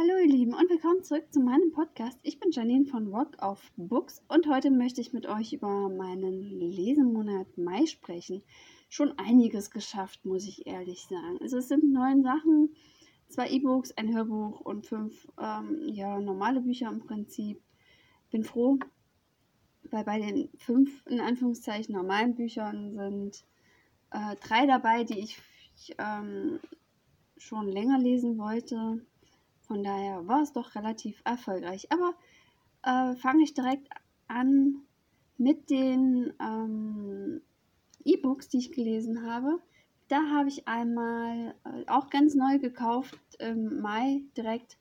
Hallo 0.00 0.16
ihr 0.16 0.28
Lieben 0.28 0.54
und 0.54 0.70
willkommen 0.70 1.02
zurück 1.02 1.24
zu 1.32 1.40
meinem 1.40 1.72
Podcast. 1.72 2.20
Ich 2.22 2.38
bin 2.38 2.52
Janine 2.52 2.84
von 2.84 3.12
Rock 3.12 3.42
of 3.42 3.60
Books 3.76 4.22
und 4.28 4.46
heute 4.46 4.70
möchte 4.70 5.00
ich 5.00 5.12
mit 5.12 5.26
euch 5.26 5.52
über 5.52 5.88
meinen 5.88 6.40
Lesemonat 6.40 7.58
Mai 7.58 7.84
sprechen. 7.86 8.44
Schon 8.88 9.18
einiges 9.18 9.72
geschafft, 9.72 10.24
muss 10.24 10.46
ich 10.46 10.68
ehrlich 10.68 11.00
sagen. 11.08 11.38
Also 11.40 11.58
es 11.58 11.66
sind 11.66 11.92
neun 11.92 12.22
Sachen, 12.22 12.76
zwei 13.26 13.50
E-Books, 13.50 13.90
ein 13.96 14.14
Hörbuch 14.14 14.60
und 14.60 14.86
fünf 14.86 15.26
ähm, 15.36 15.88
ja, 15.88 16.20
normale 16.20 16.60
Bücher 16.60 16.88
im 16.90 17.00
Prinzip. 17.00 17.60
Bin 18.30 18.44
froh, 18.44 18.78
weil 19.90 20.04
bei 20.04 20.20
den 20.20 20.48
fünf 20.58 21.04
in 21.08 21.18
Anführungszeichen 21.18 21.92
normalen 21.92 22.36
Büchern 22.36 22.94
sind 22.94 23.44
äh, 24.12 24.36
drei 24.46 24.64
dabei, 24.64 25.02
die 25.02 25.18
ich 25.18 25.42
ähm, 25.98 26.60
schon 27.36 27.66
länger 27.66 27.98
lesen 27.98 28.38
wollte 28.38 29.04
von 29.68 29.84
daher 29.84 30.26
war 30.26 30.42
es 30.42 30.52
doch 30.52 30.74
relativ 30.74 31.20
erfolgreich. 31.24 31.88
Aber 31.92 32.14
äh, 32.82 33.14
fange 33.16 33.44
ich 33.44 33.54
direkt 33.54 33.88
an 34.26 34.82
mit 35.36 35.70
den 35.70 36.32
ähm, 36.40 37.42
E-Books, 38.04 38.48
die 38.48 38.58
ich 38.58 38.72
gelesen 38.72 39.30
habe. 39.30 39.60
Da 40.08 40.30
habe 40.30 40.48
ich 40.48 40.66
einmal 40.66 41.54
äh, 41.64 41.84
auch 41.86 42.08
ganz 42.08 42.34
neu 42.34 42.58
gekauft 42.58 43.18
im 43.38 43.80
Mai 43.80 44.22
direkt 44.36 44.78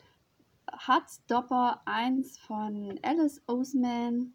Heartstopper 0.72 1.81
1 1.86 2.38
von 2.40 2.98
Alice 3.04 3.42
Oseman. 3.45 4.34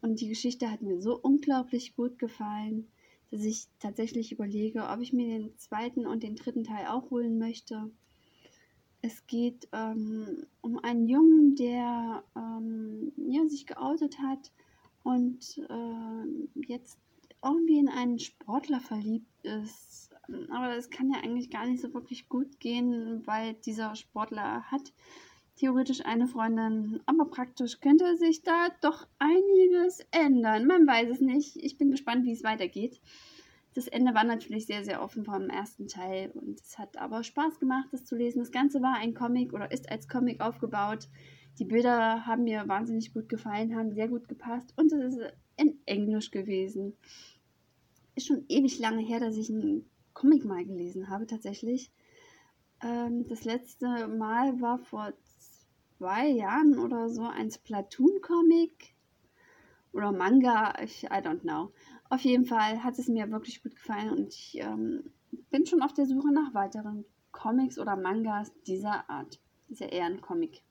Und 0.00 0.20
die 0.20 0.28
Geschichte 0.28 0.70
hat 0.70 0.80
mir 0.80 1.02
so 1.02 1.18
unglaublich 1.18 1.96
gut 1.96 2.20
gefallen, 2.20 2.86
dass 3.32 3.42
ich 3.42 3.66
tatsächlich 3.80 4.30
überlege, 4.30 4.88
ob 4.88 5.00
ich 5.00 5.12
mir 5.12 5.26
den 5.26 5.58
zweiten 5.58 6.06
und 6.06 6.22
den 6.22 6.36
dritten 6.36 6.62
Teil 6.62 6.86
auch 6.86 7.10
holen 7.10 7.38
möchte. 7.38 7.90
Es 9.00 9.26
geht 9.26 9.68
ähm, 9.72 10.46
um 10.60 10.78
einen 10.78 11.06
Jungen, 11.06 11.54
der 11.54 12.24
ähm, 12.36 13.12
ja, 13.16 13.46
sich 13.46 13.66
geoutet 13.66 14.18
hat 14.18 14.50
und 15.04 15.58
äh, 15.68 16.60
jetzt 16.66 16.98
irgendwie 17.42 17.78
in 17.78 17.88
einen 17.88 18.18
Sportler 18.18 18.80
verliebt 18.80 19.44
ist. 19.44 20.10
Aber 20.50 20.76
es 20.76 20.90
kann 20.90 21.10
ja 21.10 21.20
eigentlich 21.20 21.50
gar 21.50 21.66
nicht 21.66 21.80
so 21.80 21.94
wirklich 21.94 22.28
gut 22.28 22.58
gehen, 22.60 23.22
weil 23.26 23.54
dieser 23.54 23.94
Sportler 23.94 24.64
hat 24.64 24.92
theoretisch 25.56 26.04
eine 26.04 26.26
Freundin, 26.26 27.00
aber 27.06 27.24
praktisch 27.26 27.80
könnte 27.80 28.16
sich 28.16 28.42
da 28.42 28.68
doch 28.80 29.06
einiges 29.18 30.04
ändern. 30.10 30.66
Man 30.66 30.86
weiß 30.86 31.10
es 31.10 31.20
nicht. 31.20 31.56
Ich 31.56 31.78
bin 31.78 31.90
gespannt, 31.90 32.24
wie 32.24 32.32
es 32.32 32.44
weitergeht. 32.44 33.00
Das 33.78 33.86
Ende 33.86 34.12
war 34.12 34.24
natürlich 34.24 34.66
sehr, 34.66 34.82
sehr 34.82 35.00
offen 35.00 35.24
vom 35.24 35.50
ersten 35.50 35.86
Teil 35.86 36.32
und 36.34 36.60
es 36.60 36.80
hat 36.80 36.96
aber 36.96 37.22
Spaß 37.22 37.60
gemacht, 37.60 37.86
das 37.92 38.04
zu 38.04 38.16
lesen. 38.16 38.40
Das 38.40 38.50
Ganze 38.50 38.82
war 38.82 38.94
ein 38.96 39.14
Comic 39.14 39.52
oder 39.52 39.70
ist 39.70 39.88
als 39.88 40.08
Comic 40.08 40.40
aufgebaut. 40.40 41.08
Die 41.60 41.64
Bilder 41.64 42.26
haben 42.26 42.42
mir 42.42 42.66
wahnsinnig 42.66 43.14
gut 43.14 43.28
gefallen, 43.28 43.76
haben 43.76 43.92
sehr 43.92 44.08
gut 44.08 44.26
gepasst 44.26 44.74
und 44.74 44.92
es 44.92 45.14
ist 45.14 45.32
in 45.56 45.78
Englisch 45.86 46.32
gewesen. 46.32 46.96
Ist 48.16 48.26
schon 48.26 48.46
ewig 48.48 48.80
lange 48.80 49.06
her, 49.06 49.20
dass 49.20 49.36
ich 49.36 49.48
einen 49.48 49.88
Comic 50.12 50.44
mal 50.44 50.64
gelesen 50.64 51.08
habe, 51.08 51.28
tatsächlich. 51.28 51.92
Ähm, 52.82 53.28
das 53.28 53.44
letzte 53.44 54.08
Mal 54.08 54.60
war 54.60 54.80
vor 54.80 55.12
zwei 55.98 56.26
Jahren 56.26 56.80
oder 56.80 57.10
so 57.10 57.22
ein 57.22 57.52
Splatoon-Comic 57.52 58.96
oder 59.92 60.10
Manga, 60.10 60.74
ich, 60.82 61.04
I 61.04 61.20
don't 61.22 61.42
know. 61.42 61.72
Auf 62.10 62.22
jeden 62.22 62.46
Fall 62.46 62.82
hat 62.82 62.98
es 62.98 63.08
mir 63.08 63.30
wirklich 63.30 63.62
gut 63.62 63.74
gefallen 63.74 64.10
und 64.10 64.28
ich 64.28 64.58
ähm, 64.60 65.10
bin 65.50 65.66
schon 65.66 65.82
auf 65.82 65.92
der 65.92 66.06
Suche 66.06 66.32
nach 66.32 66.54
weiteren 66.54 67.04
Comics 67.32 67.78
oder 67.78 67.96
Mangas 67.96 68.52
dieser 68.66 69.08
Art. 69.10 69.38
Ist 69.68 69.80
ja 69.80 69.88
eher 69.88 70.06
ein 70.06 70.22
Comic. 70.22 70.62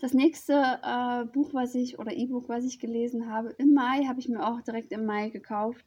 Das 0.00 0.14
nächste 0.14 0.80
äh, 0.82 1.24
Buch, 1.26 1.52
was 1.52 1.74
ich 1.74 1.98
oder 1.98 2.12
E-Book, 2.12 2.48
was 2.48 2.64
ich 2.64 2.80
gelesen 2.80 3.30
habe, 3.30 3.50
im 3.58 3.74
Mai, 3.74 4.06
habe 4.06 4.18
ich 4.18 4.28
mir 4.28 4.44
auch 4.44 4.60
direkt 4.62 4.92
im 4.92 5.04
Mai 5.04 5.28
gekauft, 5.28 5.84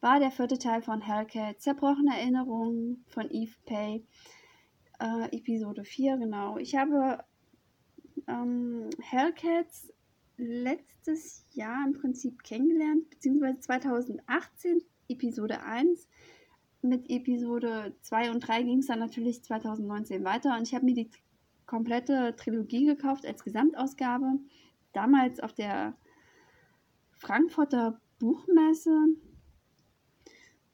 war 0.00 0.18
der 0.18 0.32
vierte 0.32 0.58
Teil 0.58 0.82
von 0.82 1.00
Hellcat, 1.00 1.60
Zerbrochene 1.60 2.18
Erinnerungen 2.18 3.04
von 3.06 3.30
Eve 3.30 3.54
Pay, 3.64 4.04
äh, 4.98 5.36
Episode 5.36 5.84
4, 5.84 6.16
genau. 6.16 6.58
Ich 6.58 6.74
habe 6.74 7.24
ähm, 8.26 8.90
Hellcats 9.00 9.91
letztes 10.42 11.46
Jahr 11.52 11.86
im 11.86 11.92
Prinzip 11.94 12.42
kennengelernt, 12.42 13.08
beziehungsweise 13.10 13.60
2018, 13.60 14.82
Episode 15.08 15.62
1. 15.62 16.08
Mit 16.82 17.08
Episode 17.10 17.94
2 18.02 18.32
und 18.32 18.40
3 18.40 18.64
ging 18.64 18.78
es 18.78 18.86
dann 18.86 18.98
natürlich 18.98 19.42
2019 19.44 20.24
weiter 20.24 20.56
und 20.56 20.66
ich 20.66 20.74
habe 20.74 20.84
mir 20.84 20.94
die 20.94 21.10
komplette 21.66 22.34
Trilogie 22.36 22.86
gekauft 22.86 23.24
als 23.24 23.44
Gesamtausgabe. 23.44 24.40
Damals 24.92 25.38
auf 25.38 25.52
der 25.52 25.96
Frankfurter 27.12 28.00
Buchmesse 28.18 29.06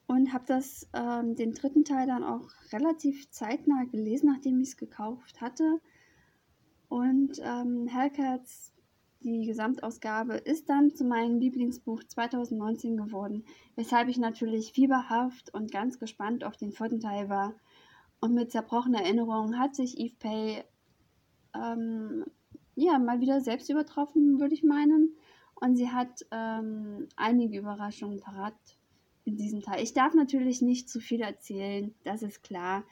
und 0.06 0.33
habe 0.33 0.45
das 0.47 0.89
ähm, 0.95 1.37
den 1.37 1.53
dritten 1.53 1.85
Teil 1.85 2.06
dann 2.06 2.25
auch 2.25 2.49
relativ 2.73 3.31
zeitnah 3.31 3.85
gelesen, 3.85 4.31
nachdem 4.33 4.61
ich 4.61 4.69
es 4.69 4.77
gekauft 4.79 5.43
hatte. 5.43 5.81
Und 6.89 7.39
ähm, 7.45 7.87
Hellcats 7.87 8.73
die 9.21 9.47
Gesamtausgabe 9.47 10.34
ist 10.34 10.69
dann 10.69 10.95
zu 10.95 11.05
meinem 11.05 11.39
Lieblingsbuch 11.39 12.05
2019 12.05 12.97
geworden, 12.97 13.45
weshalb 13.75 14.09
ich 14.09 14.19
natürlich 14.19 14.73
fieberhaft 14.73 15.53
und 15.53 15.73
ganz 15.73 15.99
gespannt 15.99 16.45
auf 16.45 16.56
den 16.56 16.73
vierten 16.73 17.01
Teil 17.01 17.29
war. 17.29 17.55
Und 18.21 18.34
mit 18.34 18.51
zerbrochener 18.53 19.03
Erinnerung 19.03 19.59
hat 19.59 19.75
sich 19.75 19.99
Eve 19.99 20.15
Pay 20.19 20.65
ähm, 21.55 22.25
ja, 22.75 22.99
mal 22.99 23.21
wieder 23.21 23.41
selbst 23.41 23.71
übertroffen, 23.71 24.39
würde 24.41 24.55
ich 24.55 24.62
meinen. 24.62 25.17
Und 25.55 25.77
sie 25.77 25.91
hat 25.91 26.25
ähm, 26.31 27.09
einige 27.17 27.59
Überraschungen 27.59 28.21
parat 28.21 28.55
in 29.25 29.37
diesem 29.37 29.62
Teil. 29.62 29.83
Ich 29.83 29.93
darf 29.93 30.15
natürlich 30.15 30.62
nicht 30.62 30.89
zu 30.89 31.00
viel 31.00 31.21
erzählen, 31.21 31.95
das 32.05 32.23
ist 32.23 32.43
klar. 32.43 32.85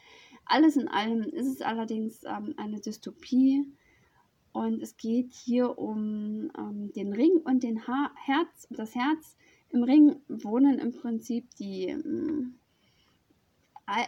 Alles 0.45 0.77
in 0.77 0.89
allem 0.89 1.23
ist 1.23 1.47
es 1.47 1.61
allerdings 1.61 2.25
ähm, 2.25 2.55
eine 2.57 2.81
Dystopie 2.81 3.65
und 4.56 4.83
es 4.83 4.97
geht 4.97 5.34
hier 5.34 5.78
um 5.78 6.50
ähm, 6.56 6.91
den 6.94 7.12
Ring 7.12 7.43
und 7.44 7.62
den 7.62 7.87
ha 7.87 8.11
Herz. 8.15 8.67
Das 8.71 8.94
Herz 8.94 9.37
im 9.69 9.83
Ring 9.83 10.17
wohnen 10.28 10.78
im 10.78 10.93
Prinzip 10.93 11.55
die 11.56 11.89
ähm, 11.89 12.55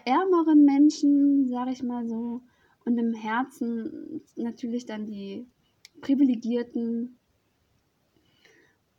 ärmeren 0.06 0.64
Menschen, 0.64 1.48
sage 1.48 1.72
ich 1.72 1.82
mal 1.82 2.08
so. 2.08 2.40
Und 2.86 2.96
im 2.96 3.12
Herzen 3.12 4.22
natürlich 4.36 4.86
dann 4.86 5.04
die 5.04 5.46
Privilegierten. 6.00 7.18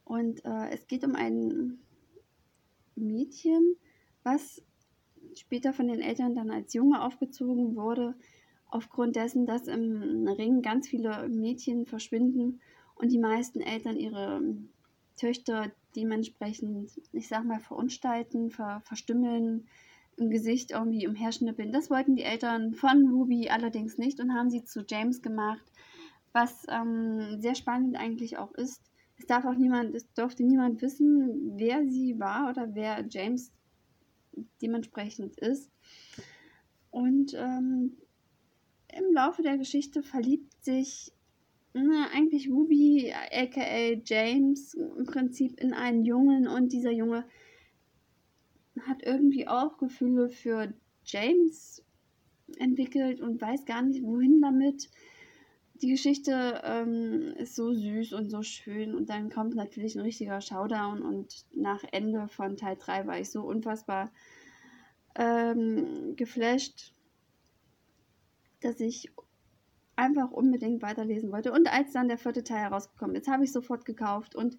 Und 0.03 0.45
äh, 0.45 0.69
es 0.69 0.85
geht 0.85 1.03
um 1.03 1.15
ein 1.15 1.79
Mädchen, 2.93 3.75
was 4.21 4.61
später 5.33 5.73
von 5.73 5.87
den 5.87 6.01
Eltern 6.01 6.35
dann 6.35 6.51
als 6.51 6.75
Junge 6.75 7.01
aufgezogen 7.01 7.75
wurde 7.75 8.13
aufgrund 8.69 9.15
dessen, 9.15 9.45
dass 9.45 9.67
im 9.67 10.27
Ring 10.27 10.61
ganz 10.61 10.87
viele 10.87 11.27
Mädchen 11.27 11.85
verschwinden 11.85 12.61
und 12.95 13.11
die 13.11 13.19
meisten 13.19 13.61
Eltern 13.61 13.97
ihre 13.97 14.41
Töchter 15.15 15.71
dementsprechend, 15.95 16.91
ich 17.11 17.27
sag 17.27 17.43
mal, 17.45 17.59
verunstalten, 17.59 18.51
ver 18.51 18.81
verstümmeln, 18.85 19.67
im 20.17 20.29
Gesicht 20.29 20.71
irgendwie 20.71 21.07
umherschnippeln. 21.07 21.71
Das 21.71 21.89
wollten 21.89 22.15
die 22.15 22.23
Eltern 22.23 22.73
von 22.73 23.09
Ruby 23.09 23.49
allerdings 23.49 23.97
nicht 23.97 24.19
und 24.19 24.33
haben 24.33 24.49
sie 24.49 24.63
zu 24.63 24.83
James 24.87 25.21
gemacht, 25.21 25.63
was 26.33 26.65
ähm, 26.69 27.39
sehr 27.39 27.55
spannend 27.55 27.95
eigentlich 27.95 28.37
auch 28.37 28.51
ist. 28.53 28.83
Es 29.17 29.25
darf 29.25 29.45
auch 29.45 29.55
niemand, 29.55 29.95
es 29.95 30.11
durfte 30.13 30.43
niemand 30.43 30.81
wissen, 30.81 31.57
wer 31.57 31.85
sie 31.87 32.19
war 32.19 32.49
oder 32.49 32.75
wer 32.75 33.05
James 33.09 33.51
dementsprechend 34.61 35.37
ist. 35.39 35.71
Und 36.91 37.33
ähm, 37.35 37.97
im 38.97 39.13
Laufe 39.13 39.41
der 39.41 39.57
Geschichte 39.57 40.01
verliebt 40.03 40.63
sich 40.63 41.13
na, 41.73 42.09
eigentlich 42.13 42.49
Ruby, 42.49 43.13
aka 43.31 44.01
James, 44.03 44.73
im 44.73 45.05
Prinzip 45.05 45.59
in 45.59 45.73
einen 45.73 46.03
Jungen 46.03 46.47
und 46.47 46.73
dieser 46.73 46.91
Junge 46.91 47.25
hat 48.81 49.03
irgendwie 49.03 49.47
auch 49.47 49.77
Gefühle 49.77 50.29
für 50.29 50.73
James 51.05 51.83
entwickelt 52.57 53.21
und 53.21 53.41
weiß 53.41 53.65
gar 53.65 53.81
nicht, 53.81 54.03
wohin 54.03 54.41
damit. 54.41 54.89
Die 55.81 55.89
Geschichte 55.89 56.61
ähm, 56.65 57.33
ist 57.37 57.55
so 57.55 57.73
süß 57.73 58.13
und 58.13 58.29
so 58.29 58.41
schön 58.41 58.95
und 58.95 59.09
dann 59.09 59.29
kommt 59.29 59.55
natürlich 59.55 59.95
ein 59.95 60.01
richtiger 60.01 60.41
Showdown 60.41 61.01
und 61.01 61.45
nach 61.53 61.83
Ende 61.91 62.27
von 62.27 62.57
Teil 62.57 62.75
3 62.77 63.07
war 63.07 63.19
ich 63.19 63.29
so 63.29 63.43
unfassbar 63.43 64.11
ähm, 65.15 66.15
geflasht 66.17 66.93
dass 68.61 68.79
ich 68.79 69.11
einfach 69.95 70.31
unbedingt 70.31 70.81
weiterlesen 70.81 71.31
wollte. 71.31 71.51
Und 71.51 71.71
als 71.71 71.91
dann 71.91 72.07
der 72.07 72.17
vierte 72.17 72.43
Teil 72.43 72.59
herausgekommen 72.59 73.15
ist, 73.15 73.27
habe 73.27 73.43
ich 73.43 73.51
sofort 73.51 73.85
gekauft 73.85 74.33
und 74.35 74.57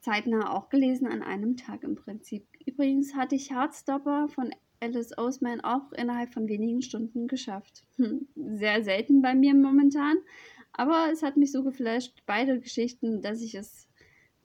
zeitnah 0.00 0.52
auch 0.52 0.68
gelesen, 0.68 1.06
an 1.06 1.22
einem 1.22 1.56
Tag 1.56 1.84
im 1.84 1.94
Prinzip. 1.94 2.44
Übrigens 2.66 3.14
hatte 3.14 3.36
ich 3.36 3.52
Heartstopper 3.52 4.28
von 4.28 4.50
Alice 4.80 5.16
Oseman 5.16 5.60
auch 5.60 5.92
innerhalb 5.92 6.32
von 6.32 6.48
wenigen 6.48 6.82
Stunden 6.82 7.28
geschafft. 7.28 7.84
Hm, 7.96 8.26
sehr 8.34 8.82
selten 8.82 9.22
bei 9.22 9.34
mir 9.34 9.54
momentan, 9.54 10.16
aber 10.72 11.10
es 11.12 11.22
hat 11.22 11.36
mich 11.36 11.52
so 11.52 11.62
geflasht, 11.62 12.22
beide 12.26 12.58
Geschichten, 12.58 13.22
dass 13.22 13.40
ich 13.42 13.54
es, 13.54 13.88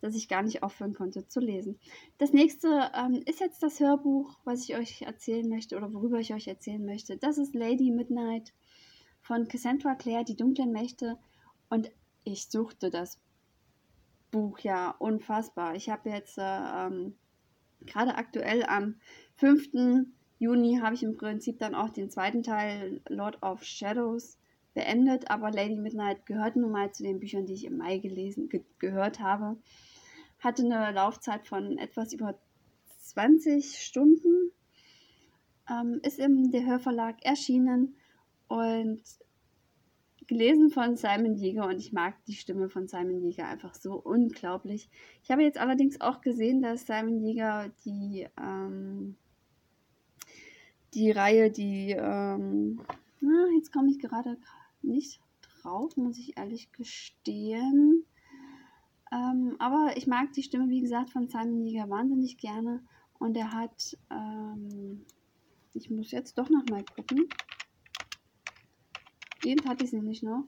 dass 0.02 0.16
ich 0.16 0.28
gar 0.28 0.44
nicht 0.44 0.62
aufhören 0.62 0.94
konnte 0.94 1.28
zu 1.28 1.40
lesen. 1.40 1.80
Das 2.20 2.34
nächste 2.34 2.92
ähm, 2.94 3.24
ist 3.26 3.40
jetzt 3.40 3.64
das 3.64 3.80
Hörbuch, 3.80 4.38
was 4.44 4.64
ich 4.64 4.76
euch 4.76 5.02
erzählen 5.02 5.50
möchte 5.50 5.76
oder 5.76 5.92
worüber 5.92 6.20
ich 6.20 6.36
euch 6.36 6.48
erzählen 6.48 6.86
möchte. 6.86 7.18
Das 7.18 7.40
ist 7.40 7.56
Lady 7.56 7.90
Midnight 7.90 8.54
von 9.28 9.50
Cassandra 9.50 9.96
Clare, 9.96 10.24
die 10.24 10.38
dunklen 10.38 10.72
Mächte. 10.72 11.18
Und 11.70 11.92
ich 12.24 12.48
suchte 12.50 12.90
das 12.90 13.20
Buch 14.32 14.60
ja 14.60 14.92
unfassbar. 15.00 15.76
Ich 15.76 15.90
habe 15.90 16.10
jetzt 16.10 16.38
äh, 16.38 16.42
ähm, 16.42 17.14
gerade 17.82 18.16
aktuell 18.16 18.64
am 18.64 18.96
5. 19.36 20.08
Juni 20.40 20.80
habe 20.82 20.96
ich 20.96 21.04
im 21.04 21.18
Prinzip 21.18 21.60
dann 21.60 21.76
auch 21.76 21.90
den 21.90 22.10
zweiten 22.10 22.42
Teil 22.42 23.02
Lord 23.10 23.44
of 23.44 23.64
Shadows 23.64 24.38
beendet, 24.74 25.30
aber 25.30 25.52
Lady 25.52 25.76
Midnight 25.76 26.26
gehört 26.26 26.56
nun 26.56 26.72
mal 26.72 26.94
zu 26.94 27.04
den 27.04 27.20
Büchern, 27.20 27.46
die 27.46 27.54
ich 27.54 27.66
im 27.66 27.78
Mai 27.78 27.98
gelesen, 27.98 28.48
ge 28.48 28.64
gehört 28.80 29.20
habe. 29.20 29.58
Hatte 30.40 30.64
eine 30.64 30.92
Laufzeit 30.92 31.48
von 31.48 31.78
etwas 31.78 32.14
über 32.14 32.40
20 33.00 33.78
Stunden, 33.80 34.52
ähm, 35.70 36.00
ist 36.04 36.20
im 36.20 36.52
Der 36.52 36.66
Hörverlag 36.66 37.26
erschienen 37.26 37.96
und 38.48 39.02
gelesen 40.28 40.70
von 40.70 40.98
Simon 40.98 41.36
Jäger 41.36 41.68
und 41.68 41.80
ich 41.80 41.94
mag 41.94 42.14
die 42.26 42.36
Stimme 42.36 42.70
von 42.70 42.88
Simon 42.88 43.22
Jäger 43.22 43.48
einfach 43.48 43.74
so 43.74 43.94
unglaublich. 43.94 44.90
Ich 45.24 45.32
habe 45.32 45.44
jetzt 45.44 45.58
allerdings 45.58 46.02
auch 46.02 46.22
gesehen, 46.22 46.62
dass 46.62 46.86
Simon 46.86 47.22
Jäger 47.26 47.72
die, 47.86 48.28
ähm, 48.38 49.16
die 50.94 51.12
Reihe, 51.12 51.50
die, 51.50 51.92
ähm, 51.92 52.82
na, 53.22 53.48
jetzt 53.56 53.72
komme 53.72 53.90
ich 53.90 54.00
gerade 54.00 54.38
nicht 54.82 55.22
drauf, 55.62 55.96
muss 55.96 56.20
ich 56.20 56.38
ehrlich 56.38 56.72
gestehen. 56.74 58.06
Ähm, 59.12 59.56
aber 59.60 59.94
ich 59.96 60.08
mag 60.08 60.34
die 60.34 60.44
Stimme, 60.44 60.68
wie 60.70 60.82
gesagt, 60.82 61.12
von 61.12 61.30
Simon 61.30 61.64
Jäger 61.64 61.90
wahnsinnig 61.90 62.38
gerne 62.38 62.84
und 63.18 63.38
er 63.38 63.54
hat, 63.54 63.98
ähm, 64.12 65.06
ich 65.74 65.90
muss 65.90 66.12
jetzt 66.12 66.38
doch 66.38 66.50
noch 66.50 66.66
mal 66.70 66.84
gucken. 66.84 67.30
Eben 69.48 69.66
hatte 69.66 69.86
ich 69.86 69.92
sie 69.92 70.02
nicht 70.02 70.24
noch. 70.24 70.44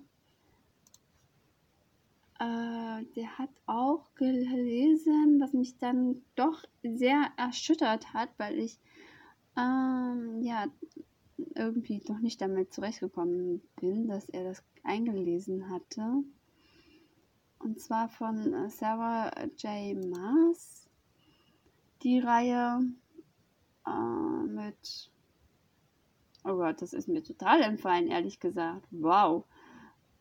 Äh, 2.38 3.06
der 3.16 3.38
hat 3.38 3.50
auch 3.66 4.13
gelesen, 4.16 5.40
was 5.40 5.54
mich 5.54 5.78
dann 5.78 6.22
doch 6.36 6.66
sehr 6.84 7.31
erschüttert 7.38 8.13
hat, 8.13 8.28
weil 8.36 8.60
ich 8.60 8.78
ähm, 9.57 10.42
ja 10.42 10.66
irgendwie 11.56 12.01
noch 12.10 12.19
nicht 12.19 12.42
damit 12.42 12.74
zurechtgekommen 12.74 13.62
bin, 13.80 14.10
dass 14.10 14.28
er 14.28 14.44
das 14.44 14.62
eingelesen 14.84 15.69
hatte. 15.69 16.22
Und 17.60 17.80
zwar 17.80 18.10
von 18.10 18.54
äh, 18.54 18.69
Sarah 18.69 19.31
J. 19.60 19.95
Maas. 20.10 20.90
Die 22.04 22.19
Reihe 22.19 22.81
äh, 23.88 24.45
mit 24.45 25.10
Oh 26.44 26.56
Gott, 26.56 26.82
das 26.82 26.94
ist 26.94 27.08
mir 27.08 27.24
total 27.24 27.62
entfallen, 27.62 28.08
ehrlich 28.08 28.40
gesagt. 28.40 28.88
Wow. 28.92 29.46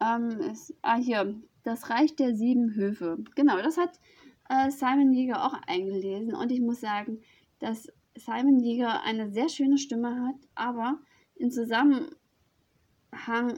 Ähm, 0.00 0.40
es, 0.50 0.74
ah, 0.82 0.96
hier, 0.96 1.34
das 1.62 1.90
Reich 1.90 2.16
der 2.16 2.34
sieben 2.34 2.74
Höfe. 2.74 3.18
Genau, 3.34 3.60
das 3.62 3.76
hat 3.76 4.00
äh, 4.48 4.70
Simon 4.70 5.12
Jäger 5.12 5.44
auch 5.44 5.54
eingelesen. 5.66 6.34
Und 6.34 6.50
ich 6.50 6.60
muss 6.60 6.80
sagen, 6.80 7.20
dass 7.60 7.88
Simon 8.16 8.60
Jäger 8.60 9.02
eine 9.02 9.30
sehr 9.30 9.48
schöne 9.48 9.78
Stimme 9.78 10.26
hat, 10.26 10.36
aber 10.54 10.98
in 11.36 11.50
Zusammenhang 11.50 12.10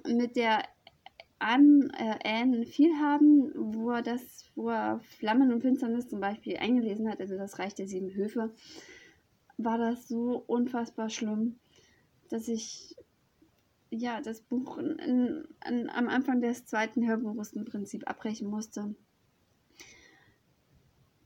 mit 0.07 0.37
der 0.37 0.65
An, 1.39 1.91
äh, 1.97 2.45
wo 3.55 3.91
er 3.91 4.03
das, 4.03 4.45
wo 4.55 4.69
er 4.69 5.01
Flammen 5.01 5.53
und 5.53 5.63
Finsternis 5.63 6.09
zum 6.09 6.21
Beispiel 6.21 6.59
eingelesen 6.59 7.09
hat, 7.09 7.21
also 7.21 7.37
das 7.37 7.59
Reich 7.59 7.75
der 7.75 7.89
sieben 7.89 8.13
Höfe, 8.15 8.53
war 9.57 9.79
das 9.79 10.09
so 10.09 10.43
unfassbar 10.47 11.09
schlimm 11.09 11.59
dass 12.31 12.49
ich 12.49 12.97
ja 13.91 14.21
das 14.21 14.41
Buch 14.41 14.79
in, 14.79 15.47
in, 15.67 15.91
am 15.91 16.09
Anfang 16.09 16.41
des 16.41 16.67
zweiten 16.67 17.07
Hörbuches 17.07 17.53
im 17.53 17.65
Prinzip 17.65 18.09
abbrechen 18.09 18.49
musste. 18.49 18.95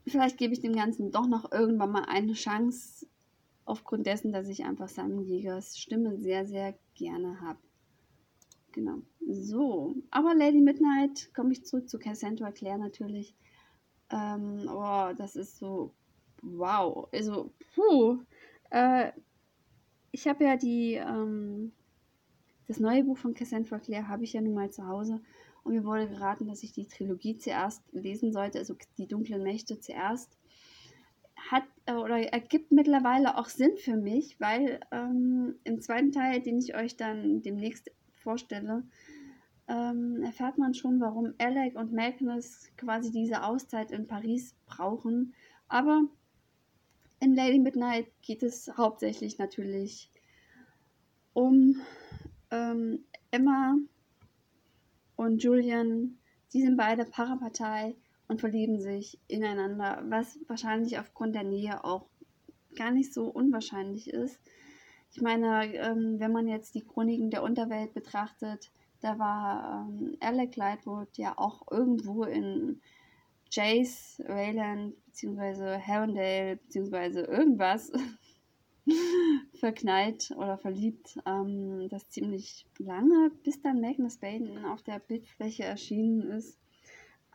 Vielleicht 0.07 0.37
gebe 0.37 0.53
ich 0.53 0.61
dem 0.61 0.75
Ganzen 0.75 1.11
doch 1.11 1.27
noch 1.27 1.51
irgendwann 1.51 1.93
mal 1.93 2.05
eine 2.05 2.35
Chance, 2.35 3.07
aufgrund 3.65 4.07
dessen, 4.07 4.33
dass 4.33 4.49
ich 4.49 4.65
einfach 4.65 4.89
Simon 4.89 5.25
Jägers 5.25 5.79
Stimme 5.79 6.19
sehr, 6.19 6.47
sehr 6.47 6.75
gerne 6.95 7.41
habe. 7.41 7.59
Genau. 8.73 8.99
So, 9.27 9.95
aber 10.11 10.35
Lady 10.35 10.61
Midnight, 10.61 11.33
komme 11.35 11.53
ich 11.53 11.65
zurück 11.65 11.89
zu 11.89 11.99
Cassandra 11.99 12.51
Clare 12.53 12.79
natürlich. 12.79 13.35
Ähm, 14.11 14.69
oh, 14.69 15.13
das 15.17 15.37
ist 15.37 15.59
so, 15.59 15.95
wow. 16.43 17.09
Also, 17.13 17.53
puh. 17.75 18.19
Äh, 18.71 19.13
ich 20.15 20.29
habe 20.29 20.45
ja 20.45 20.57
die, 20.57 20.95
ähm, 20.95 21.73
das 22.69 22.79
neue 22.79 23.03
Buch 23.03 23.19
von 23.19 23.35
Cassandra 23.35 23.81
Clare 23.81 24.07
habe 24.07 24.23
ich 24.23 24.33
ja 24.33 24.41
nun 24.41 24.55
mal 24.55 24.71
zu 24.71 24.87
Hause 24.87 25.21
und 25.65 25.75
mir 25.75 25.85
wurde 25.85 26.09
geraten, 26.09 26.47
dass 26.47 26.63
ich 26.63 26.73
die 26.73 26.87
Trilogie 26.87 27.37
zuerst 27.37 27.83
lesen 27.93 28.33
sollte, 28.33 28.61
also 28.61 28.77
die 28.97 29.09
dunklen 29.09 29.43
Mächte 29.43 29.81
zuerst. 29.81 30.39
Hat 31.51 31.65
äh, 31.87 31.95
oder 31.95 32.21
ergibt 32.33 32.71
mittlerweile 32.71 33.37
auch 33.37 33.49
Sinn 33.49 33.77
für 33.77 33.97
mich, 33.97 34.39
weil 34.39 34.79
ähm, 34.93 35.57
im 35.65 35.81
zweiten 35.81 36.13
Teil, 36.13 36.41
den 36.41 36.59
ich 36.59 36.77
euch 36.77 36.97
dann 36.97 37.43
demnächst 37.43 37.91
vorstelle, 38.13 38.85
ähm, 39.67 40.23
erfährt 40.23 40.59
man 40.59 40.75
schon, 40.75 41.01
warum 41.01 41.35
Alec 41.39 41.75
und 41.75 41.93
Magnus 41.93 42.69
quasi 42.77 43.11
diese 43.11 43.43
Auszeit 43.43 43.91
in 43.91 44.07
Paris 44.07 44.55
brauchen. 44.67 45.35
Aber 45.67 46.05
in 47.25 47.35
Lady 47.35 47.59
Midnight 47.59 48.07
geht 48.21 48.43
es 48.43 48.71
hauptsächlich 48.77 49.39
natürlich 49.39 50.11
um 51.33 51.81
ähm, 52.51 53.05
Emma 53.31 53.77
und 55.17 55.43
Julian. 55.43 56.19
Sie 56.49 56.61
sind 56.61 56.77
beide 56.77 57.07
Parapartei 57.07 57.95
und 58.29 58.41
verlieben 58.41 58.79
sich 58.79 59.19
ineinander, 59.27 60.03
was 60.07 60.39
wahrscheinlich 60.49 60.99
aufgrund 60.99 61.35
der 61.35 61.45
Nähe 61.45 61.83
auch 61.83 62.07
gar 62.77 62.91
nicht 62.91 63.15
so 63.15 63.25
unwahrscheinlich 63.25 64.11
ist. 64.11 64.39
Ich 65.11 65.23
meine, 65.23 65.75
ähm, 65.77 66.21
wenn 66.21 66.33
man 66.33 66.47
jetzt 66.47 66.75
die 66.75 66.85
Chroniken 66.85 67.31
der 67.31 67.43
Unterwelt 67.43 67.95
betrachtet, 67.95 68.71
da 69.01 69.19
war 69.19 69.89
ähm, 69.89 70.17
Alec 70.21 70.57
Lightwood 70.57 71.17
ja 71.17 71.39
auch 71.39 71.63
irgendwo 71.71 72.25
in 72.25 72.83
Jace, 73.55 74.21
Rayland 74.27 74.95
bzw. 75.07 75.79
Herondale 75.79 76.57
bzw. 76.57 77.21
irgendwas 77.21 77.93
verknallt 79.55 80.33
oder 80.37 80.59
verliebt. 80.59 81.19
Ähm, 81.25 81.89
das 81.89 82.09
ziemlich 82.09 82.67
lange, 82.79 83.31
bis 83.45 83.63
dann 83.63 83.81
Magnus 83.81 84.17
Baden 84.17 84.65
auf 84.65 84.83
der 84.83 84.99
Bildfläche 84.99 85.65
erschienen 85.65 86.23
ist. 86.33 86.59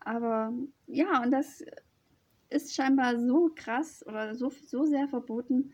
Aber 0.01 0.53
ja, 0.88 1.23
und 1.23 1.31
das 1.31 1.63
ist 2.49 2.75
scheinbar 2.75 3.19
so 3.19 3.51
krass 3.55 4.05
oder 4.05 4.35
so, 4.35 4.49
so 4.49 4.85
sehr 4.85 5.07
verboten, 5.07 5.71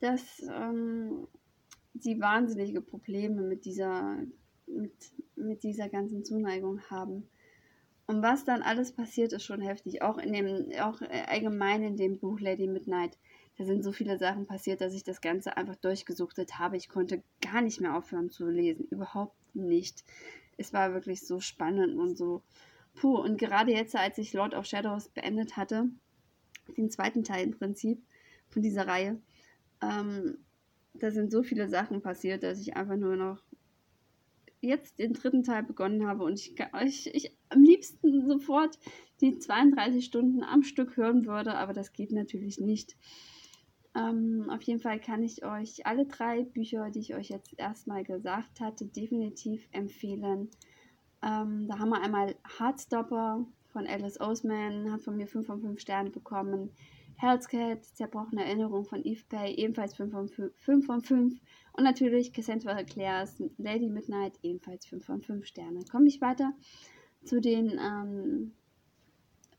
dass 0.00 0.42
ähm, 0.48 1.26
sie 1.98 2.20
wahnsinnige 2.20 2.80
Probleme 2.80 3.42
mit 3.42 3.64
dieser, 3.64 4.18
mit, 4.66 4.92
mit 5.36 5.62
dieser 5.62 5.88
ganzen 5.88 6.24
Zuneigung 6.24 6.80
haben. 6.90 7.28
Und 8.10 8.22
was 8.22 8.44
dann 8.44 8.62
alles 8.62 8.90
passiert, 8.90 9.32
ist 9.32 9.44
schon 9.44 9.60
heftig. 9.60 10.02
Auch 10.02 10.18
in 10.18 10.32
dem, 10.32 10.72
auch 10.80 11.00
allgemein 11.28 11.84
in 11.84 11.96
dem 11.96 12.18
Buch 12.18 12.40
Lady 12.40 12.66
Midnight. 12.66 13.16
Da 13.56 13.64
sind 13.64 13.84
so 13.84 13.92
viele 13.92 14.18
Sachen 14.18 14.48
passiert, 14.48 14.80
dass 14.80 14.94
ich 14.94 15.04
das 15.04 15.20
Ganze 15.20 15.56
einfach 15.56 15.76
durchgesuchtet 15.76 16.58
habe. 16.58 16.76
Ich 16.76 16.88
konnte 16.88 17.22
gar 17.40 17.62
nicht 17.62 17.80
mehr 17.80 17.96
aufhören 17.96 18.28
zu 18.28 18.48
lesen. 18.48 18.88
Überhaupt 18.90 19.36
nicht. 19.54 20.02
Es 20.56 20.72
war 20.72 20.92
wirklich 20.92 21.24
so 21.24 21.38
spannend 21.38 22.00
und 22.00 22.18
so. 22.18 22.42
Puh, 22.94 23.16
und 23.16 23.38
gerade 23.38 23.70
jetzt, 23.70 23.94
als 23.94 24.18
ich 24.18 24.32
Lord 24.32 24.54
of 24.54 24.66
Shadows 24.66 25.08
beendet 25.10 25.56
hatte, 25.56 25.88
den 26.76 26.90
zweiten 26.90 27.22
Teil 27.22 27.44
im 27.44 27.52
Prinzip 27.52 28.02
von 28.48 28.60
dieser 28.60 28.88
Reihe, 28.88 29.20
ähm, 29.80 30.38
da 30.94 31.12
sind 31.12 31.30
so 31.30 31.44
viele 31.44 31.68
Sachen 31.68 32.02
passiert, 32.02 32.42
dass 32.42 32.60
ich 32.60 32.76
einfach 32.76 32.96
nur 32.96 33.14
noch 33.14 33.40
jetzt 34.60 34.98
den 34.98 35.12
dritten 35.12 35.42
Teil 35.42 35.62
begonnen 35.62 36.06
habe 36.06 36.24
und 36.24 36.34
ich, 36.34 36.54
ich, 36.84 37.14
ich 37.14 37.36
am 37.48 37.62
liebsten 37.62 38.26
sofort 38.26 38.78
die 39.20 39.38
32 39.38 40.04
Stunden 40.04 40.42
am 40.42 40.62
Stück 40.62 40.96
hören 40.96 41.26
würde, 41.26 41.54
aber 41.54 41.72
das 41.72 41.92
geht 41.92 42.12
natürlich 42.12 42.58
nicht. 42.58 42.96
Ähm, 43.94 44.48
auf 44.50 44.62
jeden 44.62 44.80
Fall 44.80 45.00
kann 45.00 45.22
ich 45.22 45.44
euch 45.44 45.84
alle 45.86 46.06
drei 46.06 46.44
Bücher, 46.44 46.90
die 46.90 47.00
ich 47.00 47.14
euch 47.14 47.28
jetzt 47.28 47.58
erstmal 47.58 48.04
gesagt 48.04 48.60
hatte, 48.60 48.86
definitiv 48.86 49.66
empfehlen. 49.72 50.48
Ähm, 51.22 51.66
da 51.68 51.78
haben 51.78 51.90
wir 51.90 52.00
einmal 52.00 52.36
Heartstopper 52.58 53.44
von 53.72 53.86
Alice 53.86 54.20
Oseman, 54.20 54.92
hat 54.92 55.02
von 55.02 55.16
mir 55.16 55.26
5 55.26 55.46
von 55.46 55.60
5 55.60 55.80
Sterne 55.80 56.10
bekommen. 56.10 56.70
Hellscat, 57.20 57.84
Zerbrochene 57.84 58.42
Erinnerung 58.42 58.86
von 58.86 59.04
Eve 59.04 59.22
Pay, 59.28 59.54
ebenfalls 59.56 59.94
5 59.94 60.10
von 60.10 60.28
5, 60.28 60.54
5 60.56 60.86
von 60.86 61.02
5. 61.02 61.34
Und 61.74 61.84
natürlich 61.84 62.32
Cassandra 62.32 62.82
Clares 62.82 63.42
Lady 63.58 63.90
Midnight, 63.90 64.38
ebenfalls 64.42 64.86
5 64.86 65.04
von 65.04 65.20
5 65.20 65.44
Sterne. 65.44 65.84
Komme 65.84 66.08
ich 66.08 66.22
weiter 66.22 66.54
zu 67.22 67.42
den 67.42 67.78
ähm, 67.78 68.52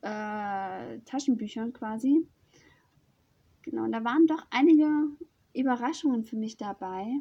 äh, 0.02 1.00
Taschenbüchern 1.06 1.72
quasi. 1.72 2.28
Genau, 3.62 3.84
und 3.84 3.92
da 3.92 4.04
waren 4.04 4.26
doch 4.26 4.44
einige 4.50 4.88
Überraschungen 5.54 6.24
für 6.24 6.38
mich 6.38 6.58
dabei. 6.58 7.14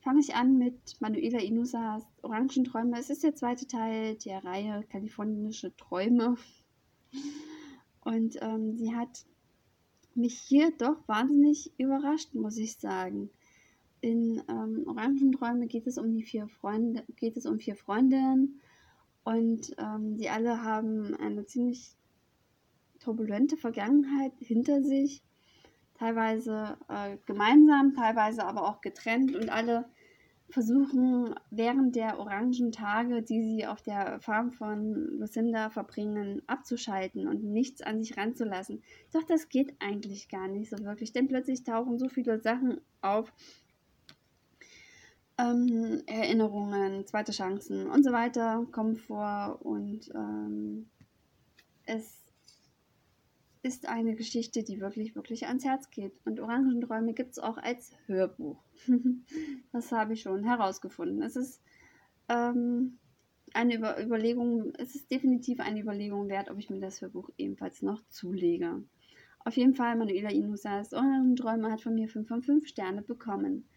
Fange 0.00 0.20
ich 0.20 0.34
an 0.34 0.56
mit 0.56 0.98
Manuela 1.00 1.38
Inusas 1.38 2.02
Orangenträume. 2.22 2.98
Es 2.98 3.10
ist 3.10 3.24
der 3.24 3.34
zweite 3.34 3.66
Teil 3.66 4.16
der 4.16 4.42
Reihe 4.42 4.84
Kalifornische 4.88 5.76
Träume. 5.76 6.36
Und 8.00 8.38
ähm, 8.40 8.78
sie 8.78 8.94
hat 8.94 9.26
mich 10.14 10.38
hier 10.38 10.72
doch 10.76 10.96
wahnsinnig 11.06 11.72
überrascht, 11.78 12.34
muss 12.34 12.56
ich 12.56 12.76
sagen. 12.76 13.30
In 14.00 14.42
ähm, 14.48 14.84
Orangenträume 14.86 15.66
geht 15.66 15.86
es 15.86 15.98
um 15.98 16.12
die 16.12 16.22
vier 16.22 16.48
Freunde, 16.48 17.04
geht 17.16 17.36
es 17.36 17.46
um 17.46 17.58
vier 17.58 17.76
Freundinnen 17.76 18.60
und 19.24 19.74
ähm, 19.78 20.16
die 20.16 20.30
alle 20.30 20.62
haben 20.62 21.14
eine 21.16 21.44
ziemlich 21.44 21.94
turbulente 22.98 23.56
Vergangenheit 23.56 24.32
hinter 24.38 24.82
sich, 24.82 25.22
teilweise 25.98 26.78
äh, 26.88 27.16
gemeinsam, 27.26 27.94
teilweise 27.94 28.44
aber 28.44 28.68
auch 28.68 28.80
getrennt 28.80 29.34
und 29.34 29.50
alle 29.50 29.84
versuchen 30.50 31.34
während 31.50 31.96
der 31.96 32.18
orangen 32.18 32.72
Tage, 32.72 33.22
die 33.22 33.42
sie 33.42 33.66
auf 33.66 33.82
der 33.82 34.20
Farm 34.20 34.50
von 34.50 35.18
Lucinda 35.18 35.70
verbringen, 35.70 36.42
abzuschalten 36.46 37.28
und 37.28 37.44
nichts 37.44 37.82
an 37.82 38.02
sich 38.02 38.16
ranzulassen. 38.16 38.82
Doch 39.12 39.22
das 39.24 39.48
geht 39.48 39.74
eigentlich 39.80 40.28
gar 40.28 40.48
nicht 40.48 40.70
so 40.70 40.78
wirklich, 40.84 41.12
denn 41.12 41.28
plötzlich 41.28 41.64
tauchen 41.64 41.98
so 41.98 42.08
viele 42.08 42.40
Sachen 42.40 42.80
auf. 43.00 43.32
Ähm, 45.38 46.02
Erinnerungen, 46.06 47.06
zweite 47.06 47.32
Chancen 47.32 47.88
und 47.88 48.04
so 48.04 48.12
weiter 48.12 48.66
kommen 48.72 48.96
vor 48.96 49.58
und 49.62 50.10
ähm, 50.14 50.90
es 51.86 52.29
ist 53.62 53.88
eine 53.88 54.14
Geschichte, 54.14 54.62
die 54.62 54.80
wirklich, 54.80 55.14
wirklich 55.14 55.46
ans 55.46 55.64
Herz 55.64 55.90
geht. 55.90 56.14
Und 56.24 56.40
Orangenträume 56.40 57.12
gibt 57.12 57.32
es 57.32 57.38
auch 57.38 57.58
als 57.58 57.92
Hörbuch. 58.06 58.62
das 59.72 59.92
habe 59.92 60.14
ich 60.14 60.22
schon 60.22 60.44
herausgefunden. 60.44 61.22
Es 61.22 61.36
ist 61.36 61.60
ähm, 62.28 62.98
eine 63.52 63.76
Über 63.76 64.02
Überlegung, 64.02 64.72
es 64.78 64.94
ist 64.94 65.10
definitiv 65.10 65.60
eine 65.60 65.80
Überlegung 65.80 66.28
wert, 66.28 66.50
ob 66.50 66.58
ich 66.58 66.70
mir 66.70 66.80
das 66.80 67.00
Hörbuch 67.02 67.30
ebenfalls 67.36 67.82
noch 67.82 68.00
zulege. 68.08 68.82
Auf 69.44 69.56
jeden 69.56 69.74
Fall, 69.74 69.96
Manuela 69.96 70.30
Inusas 70.30 70.92
Orangenträume 70.92 71.70
hat 71.70 71.80
von 71.82 71.94
mir 71.94 72.08
5 72.08 72.28
von 72.28 72.42
5 72.42 72.66
Sterne 72.66 73.02
bekommen. 73.02 73.68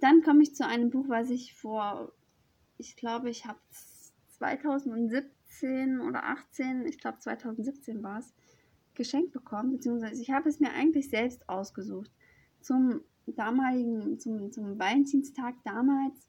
Dann 0.00 0.22
komme 0.22 0.42
ich 0.42 0.54
zu 0.54 0.66
einem 0.66 0.90
Buch, 0.90 1.08
was 1.08 1.30
ich 1.30 1.54
vor, 1.54 2.12
ich 2.78 2.96
glaube, 2.96 3.30
ich 3.30 3.46
habe 3.46 3.60
2017 4.28 6.00
oder 6.00 6.24
18, 6.24 6.86
ich 6.86 6.98
glaube 6.98 7.18
2017 7.18 8.02
war 8.02 8.18
es, 8.18 8.34
geschenkt 8.94 9.32
bekommen, 9.32 9.72
beziehungsweise 9.72 10.20
ich 10.20 10.30
habe 10.30 10.48
es 10.48 10.60
mir 10.60 10.72
eigentlich 10.72 11.08
selbst 11.08 11.48
ausgesucht. 11.48 12.10
Zum 12.60 13.00
damaligen, 13.26 14.18
zum, 14.18 14.52
zum 14.52 14.78
Valentinstag 14.78 15.54
damals 15.64 16.28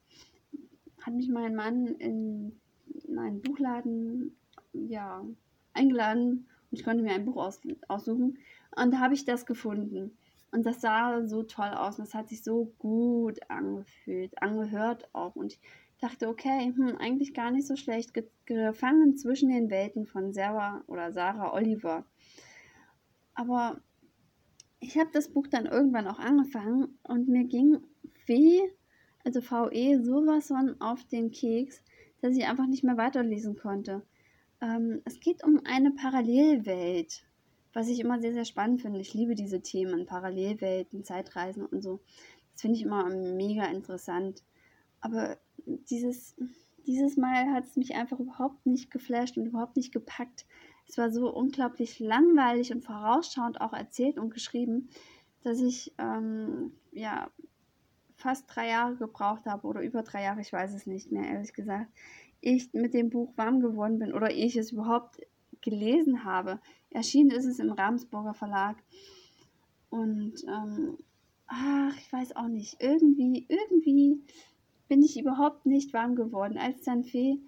hat 1.02 1.14
mich 1.14 1.28
mein 1.28 1.54
Mann 1.54 1.86
in, 1.86 2.60
in 3.06 3.18
einen 3.18 3.42
Buchladen 3.42 4.36
ja, 4.72 5.24
eingeladen 5.72 6.48
und 6.70 6.78
ich 6.78 6.84
konnte 6.84 7.02
mir 7.02 7.12
ein 7.12 7.24
Buch 7.24 7.36
aus, 7.36 7.60
aussuchen. 7.88 8.38
Und 8.74 8.92
da 8.92 8.98
habe 8.98 9.14
ich 9.14 9.24
das 9.24 9.46
gefunden. 9.46 10.16
Und 10.50 10.64
das 10.66 10.80
sah 10.80 11.26
so 11.26 11.42
toll 11.42 11.70
aus 11.70 11.98
und 11.98 12.06
das 12.06 12.14
hat 12.14 12.28
sich 12.28 12.44
so 12.44 12.72
gut 12.78 13.38
angefühlt, 13.48 14.40
angehört 14.40 15.08
auch. 15.12 15.34
Und 15.34 15.52
ich 15.52 15.60
dachte, 16.00 16.28
okay, 16.28 16.72
hm, 16.74 16.96
eigentlich 16.98 17.34
gar 17.34 17.50
nicht 17.50 17.66
so 17.66 17.76
schlecht. 17.76 18.12
Gefangen 18.46 19.16
zwischen 19.16 19.48
den 19.48 19.70
Welten 19.70 20.06
von 20.06 20.32
Sarah 20.32 20.82
oder 20.86 21.12
Sarah 21.12 21.52
Oliver. 21.52 22.04
Aber 23.34 23.80
ich 24.80 24.98
habe 24.98 25.10
das 25.12 25.28
Buch 25.28 25.46
dann 25.46 25.66
irgendwann 25.66 26.06
auch 26.06 26.18
angefangen 26.18 26.98
und 27.02 27.28
mir 27.28 27.44
ging 27.44 27.78
W, 28.26 28.60
also 29.24 29.40
VE, 29.40 30.02
sowas 30.02 30.48
von 30.48 30.80
auf 30.80 31.04
den 31.04 31.30
Keks, 31.30 31.82
dass 32.20 32.36
ich 32.36 32.46
einfach 32.46 32.66
nicht 32.66 32.84
mehr 32.84 32.96
weiterlesen 32.96 33.56
konnte. 33.56 34.02
Ähm, 34.60 35.02
es 35.04 35.20
geht 35.20 35.42
um 35.44 35.60
eine 35.64 35.90
Parallelwelt, 35.90 37.26
was 37.72 37.88
ich 37.88 38.00
immer 38.00 38.20
sehr, 38.20 38.32
sehr 38.32 38.44
spannend 38.44 38.82
finde. 38.82 39.00
Ich 39.00 39.14
liebe 39.14 39.34
diese 39.34 39.60
Themen, 39.60 40.06
Parallelwelten, 40.06 41.04
Zeitreisen 41.04 41.66
und 41.66 41.82
so. 41.82 42.00
Das 42.52 42.62
finde 42.62 42.76
ich 42.76 42.84
immer 42.84 43.08
mega 43.08 43.64
interessant. 43.66 44.42
Aber 45.00 45.36
dieses, 45.66 46.36
dieses 46.86 47.16
Mal 47.16 47.52
hat 47.52 47.64
es 47.64 47.76
mich 47.76 47.94
einfach 47.94 48.20
überhaupt 48.20 48.64
nicht 48.66 48.90
geflasht 48.90 49.36
und 49.36 49.46
überhaupt 49.46 49.76
nicht 49.76 49.92
gepackt. 49.92 50.46
Es 50.86 50.98
war 50.98 51.10
so 51.10 51.32
unglaublich 51.32 51.98
langweilig 51.98 52.72
und 52.72 52.84
vorausschauend 52.84 53.60
auch 53.60 53.72
erzählt 53.72 54.18
und 54.18 54.30
geschrieben, 54.30 54.88
dass 55.42 55.60
ich 55.60 55.92
ähm, 55.98 56.72
ja 56.92 57.28
fast 58.16 58.44
drei 58.48 58.68
Jahre 58.68 58.96
gebraucht 58.96 59.46
habe 59.46 59.66
oder 59.66 59.82
über 59.82 60.02
drei 60.02 60.22
Jahre, 60.22 60.40
ich 60.40 60.52
weiß 60.52 60.72
es 60.74 60.86
nicht 60.86 61.12
mehr, 61.12 61.28
ehrlich 61.28 61.52
gesagt, 61.52 61.90
ich 62.40 62.72
mit 62.72 62.94
dem 62.94 63.10
Buch 63.10 63.32
warm 63.36 63.60
geworden 63.60 63.98
bin 63.98 64.12
oder 64.12 64.30
ich 64.30 64.56
es 64.56 64.72
überhaupt 64.72 65.20
gelesen 65.60 66.24
habe. 66.24 66.60
Erschienen 66.90 67.30
ist 67.30 67.46
es 67.46 67.58
im 67.58 67.72
Ramsburger 67.72 68.34
Verlag. 68.34 68.76
Und 69.88 70.34
ähm, 70.46 70.98
ach, 71.46 71.96
ich 71.96 72.12
weiß 72.12 72.36
auch 72.36 72.48
nicht, 72.48 72.76
irgendwie, 72.80 73.46
irgendwie 73.48 74.22
bin 74.88 75.02
ich 75.02 75.18
überhaupt 75.18 75.66
nicht 75.66 75.92
warm 75.92 76.14
geworden. 76.16 76.58
Als 76.58 76.82
dann 76.82 77.04
Fee 77.04 77.38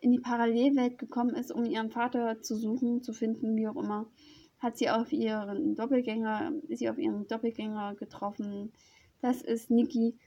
in 0.00 0.12
die 0.12 0.20
Parallelwelt 0.20 0.98
gekommen 0.98 1.34
ist, 1.34 1.52
um 1.52 1.64
ihren 1.64 1.90
Vater 1.90 2.40
zu 2.42 2.56
suchen, 2.56 3.02
zu 3.02 3.12
finden, 3.12 3.56
wie 3.56 3.68
auch 3.68 3.76
immer, 3.76 4.06
hat 4.58 4.76
sie 4.76 4.90
auf 4.90 5.12
ihren 5.12 5.74
Doppelgänger, 5.74 6.52
sie 6.68 6.88
auf 6.88 6.98
ihren 6.98 7.26
Doppelgänger 7.26 7.94
getroffen. 7.94 8.72
Das 9.22 9.42
ist 9.42 9.70
Niki. 9.70 10.18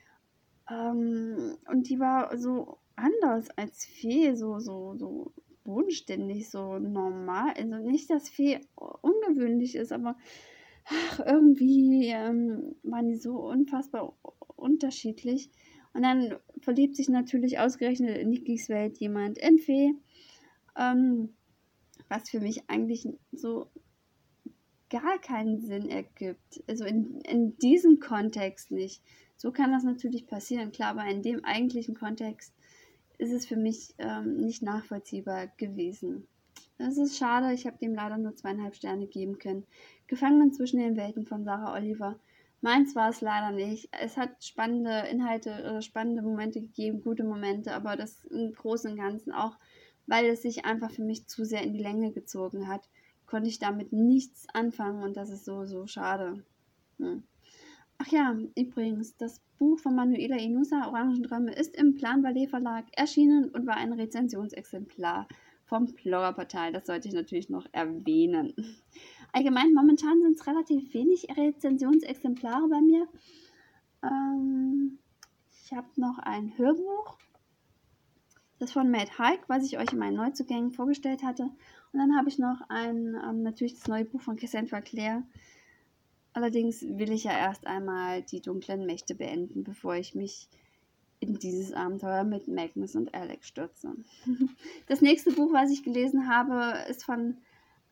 Ähm, 0.69 1.57
und 1.69 1.89
die 1.89 1.99
war 1.99 2.37
so 2.37 2.77
anders 2.95 3.49
als 3.57 3.85
Fee, 3.85 4.35
so, 4.35 4.59
so, 4.59 4.95
so 4.97 5.33
bodenständig, 5.63 6.49
so 6.49 6.79
normal. 6.79 7.53
Also 7.55 7.77
nicht, 7.77 8.09
dass 8.09 8.29
Fee 8.29 8.59
ungewöhnlich 8.75 9.75
ist, 9.75 9.91
aber 9.91 10.17
ach, 10.85 11.19
irgendwie 11.25 12.07
ähm, 12.07 12.75
waren 12.83 13.07
die 13.07 13.15
so 13.15 13.35
unfassbar 13.37 14.15
unterschiedlich. 14.55 15.51
Und 15.93 16.03
dann 16.03 16.35
verliebt 16.59 16.95
sich 16.95 17.09
natürlich 17.09 17.59
ausgerechnet 17.59 18.17
in 18.17 18.29
Nikis 18.29 18.69
Welt 18.69 18.97
jemand 18.97 19.38
in 19.38 19.59
Fee, 19.59 19.93
ähm, 20.77 21.29
was 22.09 22.29
für 22.29 22.39
mich 22.39 22.69
eigentlich 22.69 23.07
so 23.31 23.67
gar 24.89 25.19
keinen 25.19 25.59
Sinn 25.59 25.89
ergibt. 25.89 26.63
Also 26.67 26.85
in, 26.85 27.21
in 27.21 27.57
diesem 27.57 28.00
Kontext 28.00 28.71
nicht. 28.71 29.01
So 29.38 29.51
kann 29.51 29.71
das 29.71 29.83
natürlich 29.83 30.27
passieren, 30.27 30.71
klar, 30.71 30.91
aber 30.91 31.05
in 31.05 31.21
dem 31.21 31.43
eigentlichen 31.43 31.95
Kontext 31.95 32.53
ist 33.17 33.31
es 33.31 33.45
für 33.45 33.55
mich 33.55 33.93
ähm, 33.97 34.38
nicht 34.38 34.62
nachvollziehbar 34.62 35.47
gewesen. 35.57 36.27
Das 36.77 36.97
ist 36.97 37.17
schade, 37.17 37.53
ich 37.53 37.65
habe 37.65 37.77
dem 37.77 37.93
leider 37.93 38.17
nur 38.17 38.35
zweieinhalb 38.35 38.75
Sterne 38.75 39.07
geben 39.07 39.38
können. 39.38 39.65
Gefangen 40.07 40.53
zwischen 40.53 40.79
den 40.79 40.97
Welten 40.97 41.25
von 41.25 41.43
Sarah 41.43 41.73
Oliver 41.73 42.19
Meins 42.63 42.96
war 42.96 43.10
es 43.10 43.20
leider 43.20 43.51
nicht. 43.51 43.89
Es 43.91 44.15
hat 44.15 44.41
spannende 44.41 45.10
Inhalte 45.12 45.50
oder 45.50 45.82
spannende 45.82 46.22
Momente 46.22 46.62
gegeben, 46.62 47.01
gute 47.01 47.25
Momente, 47.25 47.75
aber 47.75 47.98
das 47.98 48.24
im 48.24 48.53
Großen 48.53 48.89
und 48.89 48.98
Ganzen 48.98 49.34
auch, 49.34 49.58
weil 50.08 50.27
es 50.27 50.43
sich 50.43 50.63
einfach 50.63 50.89
für 50.89 51.03
mich 51.03 51.27
zu 51.27 51.43
sehr 51.43 51.62
in 51.62 51.74
die 51.74 51.84
Länge 51.84 52.13
gezogen 52.13 52.70
hat, 52.70 52.88
konnte 53.25 53.50
ich 53.50 53.60
damit 53.60 53.91
nichts 53.91 54.48
anfangen 54.53 55.03
und 55.03 55.17
das 55.17 55.29
ist 55.29 55.43
so, 55.43 55.65
so 55.65 55.88
schade. 55.88 56.41
Hm. 57.00 57.24
Ach 57.98 58.08
ja, 58.08 58.34
übrigens, 58.55 59.17
das 59.17 59.41
Buch 59.60 59.77
von 59.79 59.93
Manuela 59.93 60.38
Inusa, 60.38 60.88
Orangendräume, 60.88 61.53
ist 61.53 61.75
im 61.75 61.96
Plan 61.96 62.22
Ballet 62.22 62.48
Verlag 62.50 62.86
erschienen 62.93 63.50
und 63.50 63.67
war 63.67 63.75
ein 63.75 63.91
Rezensionsexemplar 63.91 65.27
vom 65.65 65.88
Bloggerportal. 65.88 66.72
Das 66.72 66.86
sollte 66.86 67.10
ich 67.10 67.13
natürlich 67.13 67.50
noch 67.50 67.67
erwähnen. 67.74 68.53
Allgemein, 69.33 69.73
momentan 69.73 70.21
sind 70.21 70.39
es 70.39 70.45
relativ 70.45 70.93
wenig 70.93 71.27
Rezensionsexemplare 71.35 72.67
bei 72.69 72.81
mir. 72.81 73.07
Ähm, 74.03 74.99
ich 75.49 75.73
habe 75.73 75.87
noch 75.95 76.19
ein 76.19 76.55
Hörbuch. 76.55 77.17
Das 78.59 78.71
von 78.71 78.91
Matt 78.91 79.17
Hike, 79.17 79.43
was 79.47 79.65
ich 79.65 79.79
euch 79.79 79.91
in 79.91 79.97
meinen 79.97 80.17
Neuzugängen 80.17 80.71
vorgestellt 80.71 81.23
hatte. 81.23 81.43
Und 81.43 81.99
dann 81.99 82.15
habe 82.15 82.29
ich 82.29 82.37
noch 82.37 82.61
ein, 82.69 83.17
ähm, 83.27 83.41
natürlich 83.41 83.73
das 83.73 83.87
neue 83.87 84.05
Buch 84.05 84.21
von 84.21 84.35
Cassandra 84.35 84.81
Clare. 84.81 85.23
Allerdings 86.33 86.83
will 86.83 87.11
ich 87.11 87.23
ja 87.23 87.31
erst 87.31 87.65
einmal 87.65 88.21
die 88.21 88.39
dunklen 88.39 88.85
Mächte 88.85 89.15
beenden, 89.15 89.63
bevor 89.63 89.95
ich 89.95 90.13
mich 90.13 90.47
in 91.19 91.39
dieses 91.39 91.73
Abenteuer 91.73 92.23
mit 92.23 92.47
Magnus 92.47 92.95
und 92.95 93.15
Alex 93.15 93.47
stürze. 93.47 93.95
Das 94.87 95.01
nächste 95.01 95.31
Buch, 95.31 95.51
was 95.53 95.71
ich 95.71 95.81
gelesen 95.81 96.27
habe, 96.27 96.85
ist 96.87 97.03
von 97.03 97.37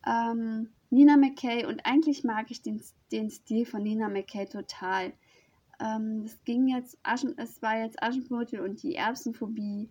Ähm, 0.06 0.70
Nina 0.92 1.18
McKay 1.18 1.66
und 1.66 1.86
eigentlich 1.86 2.24
mag 2.24 2.52
ich 2.52 2.62
den, 2.62 2.82
den 3.12 3.32
Stil 3.32 3.66
von 3.66 3.82
Nina 3.82 4.10
McKay 4.10 4.46
total. 4.46 5.14
Ähm, 5.80 6.24
es 6.26 6.44
ging 6.44 6.68
jetzt, 6.68 6.98
Aschen, 7.02 7.34
es 7.38 7.62
war 7.62 7.80
jetzt 7.80 8.04
Aschenputtel 8.04 8.60
und 8.60 8.84
die 8.84 8.96
Erbsenphobie. 8.96 9.90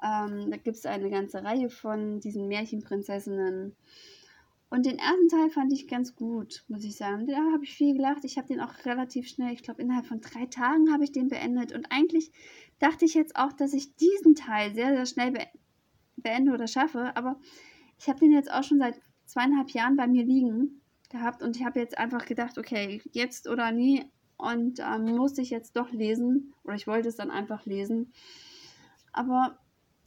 Ähm, 0.00 0.50
da 0.50 0.56
gibt 0.56 0.76
es 0.76 0.86
eine 0.86 1.10
ganze 1.10 1.42
Reihe 1.42 1.68
von 1.68 2.20
diesen 2.20 2.46
Märchenprinzessinnen. 2.46 3.74
Und 4.70 4.86
den 4.86 4.98
ersten 4.98 5.28
Teil 5.28 5.50
fand 5.50 5.72
ich 5.72 5.88
ganz 5.88 6.14
gut, 6.14 6.64
muss 6.68 6.84
ich 6.84 6.96
sagen. 6.96 7.26
Da 7.26 7.36
habe 7.52 7.64
ich 7.64 7.74
viel 7.74 7.94
gelacht. 7.94 8.24
Ich 8.24 8.36
habe 8.38 8.46
den 8.46 8.60
auch 8.60 8.84
relativ 8.84 9.26
schnell, 9.26 9.52
ich 9.52 9.62
glaube 9.62 9.82
innerhalb 9.82 10.06
von 10.06 10.20
drei 10.20 10.46
Tagen 10.46 10.92
habe 10.92 11.02
ich 11.04 11.10
den 11.10 11.28
beendet. 11.28 11.72
Und 11.72 11.86
eigentlich 11.90 12.30
dachte 12.78 13.06
ich 13.06 13.14
jetzt 13.14 13.34
auch, 13.34 13.52
dass 13.52 13.72
ich 13.72 13.96
diesen 13.96 14.36
Teil 14.36 14.72
sehr, 14.74 14.94
sehr 14.94 15.06
schnell 15.06 15.32
be 15.32 15.46
beende 16.16 16.52
oder 16.52 16.66
schaffe. 16.66 17.16
Aber 17.16 17.40
ich 17.98 18.08
habe 18.08 18.20
den 18.20 18.32
jetzt 18.32 18.52
auch 18.52 18.62
schon 18.62 18.78
seit 18.78 19.00
zweieinhalb 19.28 19.70
Jahren 19.70 19.96
bei 19.96 20.06
mir 20.06 20.24
liegen 20.24 20.80
gehabt. 21.10 21.42
Und 21.42 21.56
ich 21.56 21.64
habe 21.64 21.78
jetzt 21.78 21.96
einfach 21.96 22.24
gedacht, 22.26 22.58
okay, 22.58 23.02
jetzt 23.12 23.48
oder 23.48 23.70
nie. 23.72 24.04
Und 24.36 24.80
ähm, 24.80 25.16
musste 25.16 25.42
ich 25.42 25.50
jetzt 25.50 25.76
doch 25.76 25.90
lesen. 25.92 26.54
Oder 26.64 26.74
ich 26.74 26.86
wollte 26.86 27.08
es 27.08 27.16
dann 27.16 27.30
einfach 27.30 27.66
lesen. 27.66 28.12
Aber 29.12 29.58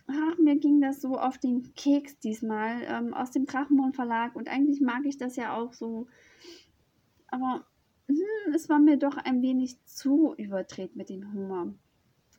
ach, 0.07 0.37
mir 0.37 0.57
ging 0.57 0.81
das 0.81 1.01
so 1.01 1.19
auf 1.19 1.37
den 1.37 1.73
Keks 1.75 2.19
diesmal 2.19 2.81
ähm, 2.83 3.13
aus 3.13 3.31
dem 3.31 3.45
Drachenmond 3.45 3.95
Verlag 3.95 4.35
und 4.35 4.49
eigentlich 4.49 4.81
mag 4.81 5.05
ich 5.05 5.17
das 5.17 5.35
ja 5.35 5.55
auch 5.55 5.73
so. 5.73 6.07
Aber 7.27 7.65
hm, 8.07 8.53
es 8.53 8.69
war 8.69 8.79
mir 8.79 8.97
doch 8.97 9.17
ein 9.17 9.41
wenig 9.41 9.83
zu 9.85 10.33
überdreht 10.37 10.95
mit 10.95 11.09
dem 11.09 11.33
Humor. 11.33 11.73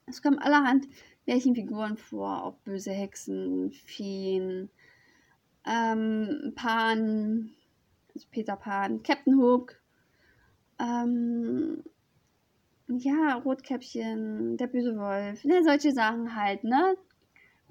Es 0.07 0.23
kommen 0.23 0.39
allerhand 0.39 0.89
Märchenfiguren 1.27 1.97
vor, 1.97 2.45
auch 2.45 2.57
böse 2.59 2.91
Hexen, 2.91 3.73
Feen, 3.73 4.69
ähm, 5.67 6.53
Pan, 6.55 7.51
also 8.15 8.27
Peter 8.31 8.57
Pan, 8.57 9.03
Captain 9.03 9.37
Hook, 9.37 9.81
ähm, 10.79 11.83
ja, 12.89 13.35
Rotkäppchen, 13.35 14.57
der 14.57 14.67
böse 14.67 14.97
Wolf, 14.97 15.45
ne, 15.45 15.63
solche 15.63 15.93
Sachen 15.93 16.35
halt, 16.37 16.65
ne? 16.65 16.97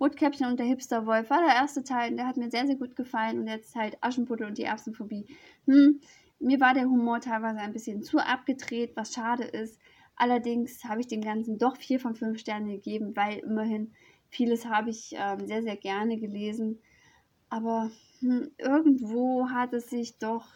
Rotkäppchen 0.01 0.47
und 0.47 0.59
der 0.59 0.65
Hipsterwolf 0.65 1.29
war 1.29 1.45
der 1.45 1.55
erste 1.55 1.83
Teil, 1.83 2.15
der 2.15 2.25
hat 2.25 2.35
mir 2.35 2.49
sehr, 2.49 2.65
sehr 2.65 2.75
gut 2.75 2.95
gefallen. 2.95 3.39
Und 3.39 3.47
jetzt 3.47 3.75
halt 3.75 3.97
Aschenputtel 4.01 4.47
und 4.47 4.57
die 4.57 4.63
Erbsenphobie. 4.63 5.27
Hm, 5.67 6.01
mir 6.39 6.59
war 6.59 6.73
der 6.73 6.85
Humor 6.85 7.19
teilweise 7.21 7.59
ein 7.59 7.71
bisschen 7.71 8.01
zu 8.01 8.17
abgedreht, 8.17 8.93
was 8.95 9.13
schade 9.13 9.43
ist. 9.43 9.79
Allerdings 10.15 10.83
habe 10.85 11.01
ich 11.01 11.07
dem 11.07 11.21
Ganzen 11.21 11.59
doch 11.59 11.77
vier 11.77 11.99
von 11.99 12.15
fünf 12.15 12.39
Sternen 12.39 12.69
gegeben, 12.69 13.15
weil 13.15 13.39
immerhin 13.39 13.93
vieles 14.29 14.65
habe 14.65 14.89
ich 14.89 15.13
ähm, 15.15 15.45
sehr, 15.45 15.61
sehr 15.61 15.77
gerne 15.77 16.17
gelesen. 16.17 16.79
Aber 17.51 17.91
hm, 18.21 18.49
irgendwo 18.57 19.49
hat 19.49 19.73
es 19.73 19.91
sich 19.91 20.17
doch 20.17 20.47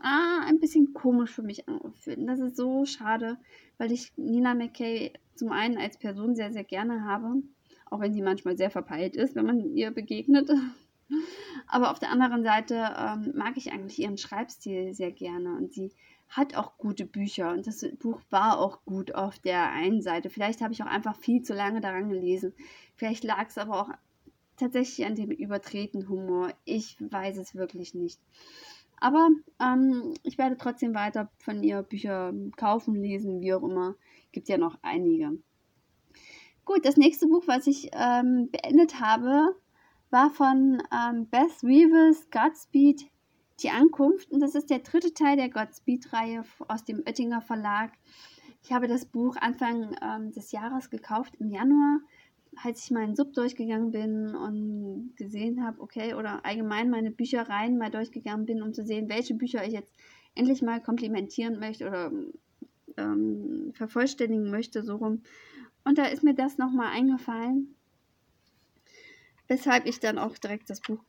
ah, 0.00 0.40
ein 0.44 0.58
bisschen 0.58 0.92
komisch 0.94 1.30
für 1.30 1.42
mich 1.42 1.68
angefühlt. 1.68 2.18
Und 2.18 2.26
das 2.26 2.40
ist 2.40 2.56
so 2.56 2.84
schade, 2.84 3.36
weil 3.78 3.92
ich 3.92 4.12
Nina 4.16 4.54
McKay 4.54 5.12
zum 5.36 5.52
einen 5.52 5.78
als 5.78 5.96
Person 5.96 6.34
sehr, 6.34 6.52
sehr 6.52 6.64
gerne 6.64 7.04
habe 7.04 7.42
auch 7.92 8.00
wenn 8.00 8.14
sie 8.14 8.22
manchmal 8.22 8.56
sehr 8.56 8.70
verpeilt 8.70 9.16
ist, 9.16 9.36
wenn 9.36 9.44
man 9.44 9.76
ihr 9.76 9.90
begegnet. 9.90 10.50
Aber 11.66 11.90
auf 11.90 11.98
der 11.98 12.10
anderen 12.10 12.42
Seite 12.42 12.90
ähm, 12.98 13.32
mag 13.36 13.56
ich 13.56 13.70
eigentlich 13.70 13.98
ihren 13.98 14.16
Schreibstil 14.16 14.94
sehr 14.94 15.12
gerne 15.12 15.54
und 15.56 15.72
sie 15.74 15.92
hat 16.28 16.56
auch 16.56 16.78
gute 16.78 17.04
Bücher 17.04 17.52
und 17.52 17.66
das 17.66 17.86
Buch 18.00 18.18
war 18.30 18.58
auch 18.58 18.82
gut 18.86 19.14
auf 19.14 19.38
der 19.38 19.70
einen 19.70 20.00
Seite. 20.00 20.30
Vielleicht 20.30 20.62
habe 20.62 20.72
ich 20.72 20.82
auch 20.82 20.86
einfach 20.86 21.14
viel 21.14 21.42
zu 21.42 21.52
lange 21.52 21.82
daran 21.82 22.08
gelesen. 22.08 22.54
Vielleicht 22.96 23.24
lag 23.24 23.48
es 23.48 23.58
aber 23.58 23.82
auch 23.82 23.90
tatsächlich 24.56 25.06
an 25.06 25.14
dem 25.14 25.30
übertreten 25.30 26.08
Humor. 26.08 26.52
Ich 26.64 26.96
weiß 27.00 27.38
es 27.38 27.54
wirklich 27.54 27.94
nicht. 27.94 28.20
Aber 29.00 29.28
ähm, 29.60 30.14
ich 30.22 30.38
werde 30.38 30.56
trotzdem 30.56 30.94
weiter 30.94 31.28
von 31.38 31.62
ihr 31.62 31.82
Bücher 31.82 32.32
kaufen, 32.56 32.94
lesen, 32.94 33.40
wie 33.40 33.52
auch 33.52 33.64
immer. 33.64 33.96
Gibt 34.30 34.48
ja 34.48 34.58
noch 34.58 34.78
einige. 34.82 35.38
Gut, 36.64 36.84
das 36.84 36.96
nächste 36.96 37.26
Buch, 37.26 37.42
was 37.46 37.66
ich 37.66 37.90
ähm, 37.92 38.48
beendet 38.52 39.00
habe, 39.00 39.56
war 40.10 40.30
von 40.30 40.80
ähm, 40.92 41.26
Beth 41.26 41.64
Reeves 41.64 42.30
Godspeed, 42.30 43.10
die 43.60 43.70
Ankunft. 43.70 44.30
Und 44.30 44.38
das 44.38 44.54
ist 44.54 44.70
der 44.70 44.78
dritte 44.78 45.12
Teil 45.12 45.36
der 45.36 45.48
Godspeed-Reihe 45.48 46.44
aus 46.68 46.84
dem 46.84 47.00
Oettinger 47.00 47.40
Verlag. 47.40 47.90
Ich 48.62 48.72
habe 48.72 48.86
das 48.86 49.06
Buch 49.06 49.34
Anfang 49.40 49.96
ähm, 50.00 50.30
des 50.30 50.52
Jahres 50.52 50.90
gekauft, 50.90 51.34
im 51.40 51.50
Januar, 51.50 51.98
als 52.56 52.84
ich 52.84 52.90
meinen 52.90 53.16
Sub 53.16 53.32
durchgegangen 53.32 53.92
bin 53.92 54.34
und 54.34 55.14
gesehen 55.16 55.64
habe, 55.64 55.80
okay, 55.80 56.14
oder 56.14 56.44
allgemein 56.44 56.90
meine 56.90 57.10
Büchereien 57.10 57.78
mal 57.78 57.90
durchgegangen 57.90 58.46
bin, 58.46 58.62
um 58.62 58.74
zu 58.74 58.84
sehen, 58.84 59.08
welche 59.08 59.34
Bücher 59.34 59.66
ich 59.66 59.72
jetzt 59.72 59.94
endlich 60.34 60.62
mal 60.62 60.80
komplimentieren 60.80 61.58
möchte 61.58 61.86
oder 61.86 62.12
ähm, 62.96 63.72
vervollständigen 63.74 64.50
möchte, 64.50 64.82
so 64.82 64.96
rum. 64.96 65.22
Und 65.84 65.98
da 65.98 66.04
ist 66.06 66.22
mir 66.22 66.34
das 66.34 66.58
nochmal 66.58 66.88
eingefallen, 66.88 67.74
weshalb 69.48 69.86
ich 69.86 70.00
dann 70.00 70.18
auch 70.18 70.38
direkt 70.38 70.70
das 70.70 70.80
Buch 70.80 71.02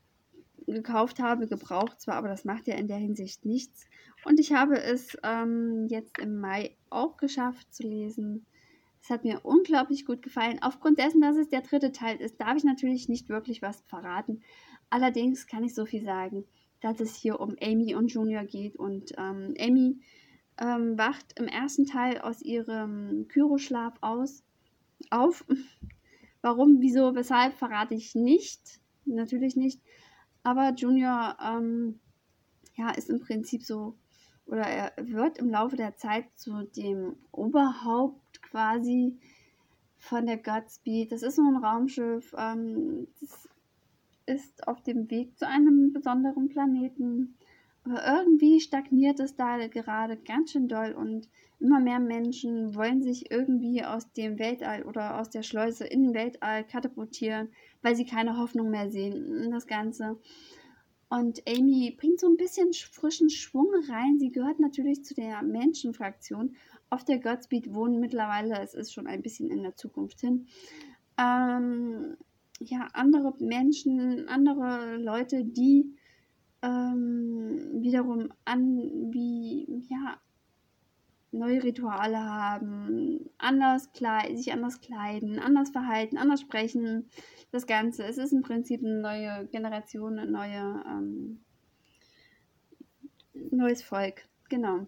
gekauft 0.66 1.20
habe, 1.20 1.48
gebraucht 1.48 2.00
zwar, 2.02 2.16
aber 2.16 2.30
das 2.30 2.46
macht 2.46 2.68
ja 2.68 2.76
in 2.76 2.88
der 2.88 2.98
Hinsicht 2.98 3.46
nichts. 3.46 3.86
Und 4.26 4.40
ich 4.40 4.54
habe 4.54 4.82
es 4.82 5.18
ähm, 5.24 5.88
jetzt 5.90 6.18
im 6.20 6.40
Mai 6.40 6.78
auch 6.90 7.18
geschafft 7.18 7.74
zu 7.74 7.84
lesen. 7.84 8.46
Es 9.04 9.10
hat 9.10 9.26
mir 9.26 9.42
unglaublich 9.44 10.06
gut 10.06 10.22
gefallen. 10.22 10.60
Aufgrund 10.62 10.98
dessen, 10.98 11.20
dass 11.20 11.36
es 11.36 11.50
der 11.50 11.60
dritte 11.60 11.92
Teil 11.92 12.22
ist, 12.22 12.40
darf 12.40 12.56
ich 12.56 12.64
natürlich 12.64 13.10
nicht 13.10 13.28
wirklich 13.28 13.62
was 13.62 13.82
verraten. 13.82 14.42
Allerdings 14.90 15.46
kann 15.46 15.66
ich 15.66 15.76
so 15.76 15.86
viel 15.86 16.06
sagen, 16.06 16.46
dass 16.80 17.02
es 17.02 17.14
hier 17.14 17.42
um 17.42 17.58
Amy 17.62 17.96
und 17.96 18.14
Junior 18.14 18.46
geht. 18.46 18.78
Und 18.78 19.12
ähm, 19.18 19.56
Amy 19.60 20.00
ähm, 20.58 20.98
wacht 20.98 21.38
im 21.38 21.50
ersten 21.50 21.86
Teil 21.86 22.20
aus 22.20 22.42
ihrem 22.42 23.28
Kyroschlaf 23.28 23.94
aus 24.00 24.42
auf. 25.10 25.44
Warum, 26.42 26.80
wieso, 26.80 27.14
weshalb 27.14 27.56
verrate 27.56 27.96
ich 27.96 28.16
nicht. 28.16 28.80
Natürlich 29.04 29.58
nicht. 29.58 29.82
Aber 30.44 30.74
Junior 30.76 31.36
ähm, 31.44 32.00
ja, 32.76 32.92
ist 32.92 33.10
im 33.10 33.20
Prinzip 33.20 33.64
so, 33.64 33.98
oder 34.46 34.64
er 34.64 34.94
wird 34.98 35.40
im 35.40 35.50
Laufe 35.50 35.76
der 35.76 35.98
Zeit 35.98 36.26
zu 36.36 36.64
dem 36.78 37.18
Oberhaupt 37.32 38.23
quasi 38.54 39.18
von 39.98 40.28
der 40.28 40.38
Godspeed. 40.38 41.12
Das 41.12 41.24
ist 41.24 41.38
so 41.38 41.42
ein 41.42 41.58
Raumschiff. 41.58 42.36
Ähm, 42.38 43.08
das 43.20 43.50
ist 44.28 44.68
auf 44.68 44.82
dem 44.84 45.10
Weg 45.10 45.38
zu 45.40 45.48
einem 45.48 45.92
besonderen 45.92 46.50
Planeten. 46.50 47.36
Aber 47.84 48.06
irgendwie 48.06 48.62
stagniert 48.62 49.20
es 49.20 49.36
da 49.36 49.58
gerade 49.68 50.18
ganz 50.18 50.52
schön 50.52 50.68
doll 50.68 50.94
und 50.94 51.28
immer 51.60 51.80
mehr 51.80 52.00
Menschen 52.00 52.76
wollen 52.76 53.02
sich 53.02 53.32
irgendwie 53.32 53.84
aus 53.84 54.12
dem 54.14 54.38
Weltall 54.38 54.84
oder 54.84 55.20
aus 55.20 55.30
der 55.30 55.44
Schleuse 55.44 55.86
in 55.86 56.04
den 56.04 56.14
Weltall 56.14 56.64
katapultieren, 56.64 57.50
weil 57.82 57.96
sie 57.96 58.06
keine 58.06 58.38
Hoffnung 58.38 58.70
mehr 58.70 58.92
sehen 58.92 59.44
in 59.44 59.52
das 59.52 59.68
Ganze. 59.68 60.18
Und 61.10 61.44
Amy 61.48 61.96
bringt 61.98 62.20
so 62.20 62.28
ein 62.28 62.38
bisschen 62.38 62.74
frischen 62.74 63.30
Schwung 63.30 63.68
rein. 63.90 64.18
Sie 64.20 64.32
gehört 64.32 64.60
natürlich 64.60 65.04
zu 65.04 65.14
der 65.14 65.42
Menschenfraktion. 65.42 66.56
Auf 66.94 67.04
der 67.04 67.18
Godspeed 67.18 67.74
wohnen 67.74 68.00
mittlerweile, 68.00 68.62
es 68.62 68.76
ist 68.76 68.94
schon 68.94 69.08
ein 69.08 69.24
bisschen 69.24 69.50
in 69.50 69.64
der 69.64 69.76
Zukunft 69.76 70.20
hin, 70.20 70.46
ähm, 71.18 72.18
ja, 72.60 72.88
andere 72.94 73.34
Menschen, 73.40 74.28
andere 74.28 74.98
Leute, 74.98 75.44
die 75.44 75.98
ähm, 76.62 77.82
wiederum 77.82 78.32
an, 78.46 78.78
wie, 79.12 79.84
ja, 79.90 80.22
neue 81.32 81.64
Rituale 81.64 82.20
haben, 82.20 83.28
anders 83.40 83.90
sich 84.36 84.54
anders 84.54 84.80
kleiden, 84.80 85.40
anders 85.40 85.72
verhalten, 85.72 86.20
anders 86.20 86.42
sprechen. 86.42 87.10
Das 87.52 87.66
Ganze. 87.66 88.04
Es 88.04 88.20
ist 88.20 88.34
im 88.34 88.44
Prinzip 88.44 88.84
eine 88.84 89.02
neue 89.02 89.48
Generation, 89.48 90.20
ein 90.20 90.32
neue, 90.32 90.84
ähm, 90.88 91.44
neues 93.50 93.82
Volk. 93.82 94.28
Genau. 94.48 94.86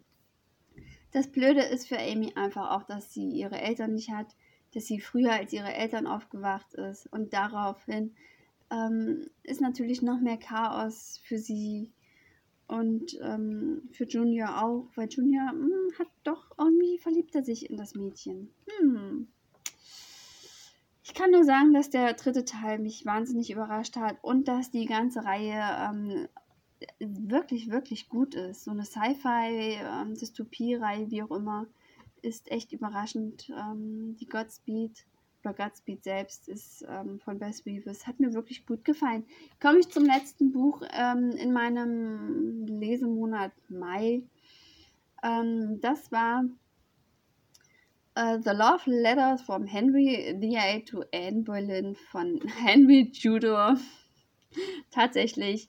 Das 1.15 1.27
Blöde 1.27 1.61
ist 1.61 1.87
für 1.87 1.97
Amy 1.97 2.33
einfach 2.35 2.71
auch, 2.71 2.83
dass 2.83 3.13
sie 3.13 3.29
ihre 3.29 3.57
Eltern 3.61 3.93
nicht 3.93 4.11
hat, 4.11 4.35
dass 4.73 4.85
sie 4.85 4.99
früher 4.99 5.31
als 5.31 5.53
ihre 5.53 5.73
Eltern 5.73 6.07
aufgewacht 6.07 6.73
ist 6.73 7.07
und 7.07 7.31
daraufhin 7.31 8.13
ähm, 8.69 9.25
ist 9.43 9.61
natürlich 9.61 10.01
noch 10.01 10.19
mehr 10.19 10.35
Chaos 10.35 11.21
für 11.23 11.37
sie 11.37 11.93
und 12.67 13.17
ähm, 13.21 13.87
für 13.93 14.03
Junior 14.03 14.61
auch, 14.61 14.89
weil 14.95 15.07
Junior 15.07 15.53
mh, 15.53 15.63
hm, 15.63 15.99
hat 15.99 16.09
doch 16.25 16.51
irgendwie 16.57 16.97
verliebt 16.97 17.33
er 17.33 17.45
sich 17.45 17.69
in 17.69 17.77
das 17.77 17.95
Mädchen. 17.95 18.49
Hm. 18.67 19.29
Ich 21.01 21.13
kann 21.13 21.31
nur 21.31 21.45
sagen, 21.45 21.71
dass 21.71 21.89
der 21.89 22.11
dritte 22.15 22.43
Teil 22.43 22.77
mich 22.77 23.05
wahnsinnig 23.05 23.51
überrascht 23.51 23.95
hat 23.95 24.17
und 24.21 24.49
dass 24.49 24.69
die 24.69 24.85
ganze 24.85 25.23
Reihe 25.23 25.63
ähm, 25.79 26.27
wirklich, 26.99 27.69
wirklich 27.69 28.09
gut 28.09 28.35
ist. 28.35 28.65
So 28.65 28.71
eine 28.71 28.85
Sci-Fi-Dystopie-Reihe, 28.85 31.03
ähm, 31.03 31.11
wie 31.11 31.23
auch 31.23 31.31
immer, 31.31 31.67
ist 32.21 32.51
echt 32.51 32.71
überraschend. 32.71 33.49
Ähm, 33.49 34.15
die 34.19 34.27
Godspeed 34.27 35.05
oder 35.43 35.53
Godspeed 35.53 36.03
selbst 36.03 36.47
ist 36.49 36.85
ähm, 36.89 37.19
von 37.19 37.39
Bess 37.39 37.65
Weavis. 37.65 38.05
Hat 38.07 38.19
mir 38.19 38.33
wirklich 38.33 38.65
gut 38.65 38.83
gefallen. 38.83 39.25
Komme 39.61 39.79
ich 39.79 39.89
zum 39.89 40.05
letzten 40.05 40.51
Buch 40.51 40.81
ähm, 40.91 41.31
in 41.31 41.53
meinem 41.53 42.65
Lesemonat 42.65 43.53
Mai. 43.69 44.23
Ähm, 45.23 45.79
das 45.81 46.11
war 46.11 46.43
uh, 48.17 48.39
The 48.41 48.51
Love 48.51 48.89
Letters 48.89 49.41
from 49.41 49.65
Henry 49.65 50.35
VIII 50.39 50.83
to 50.85 51.03
Anne 51.13 51.43
Boleyn 51.43 51.95
von 51.95 52.39
Henry 52.63 53.11
Tudor. 53.11 53.77
Tatsächlich. 54.91 55.67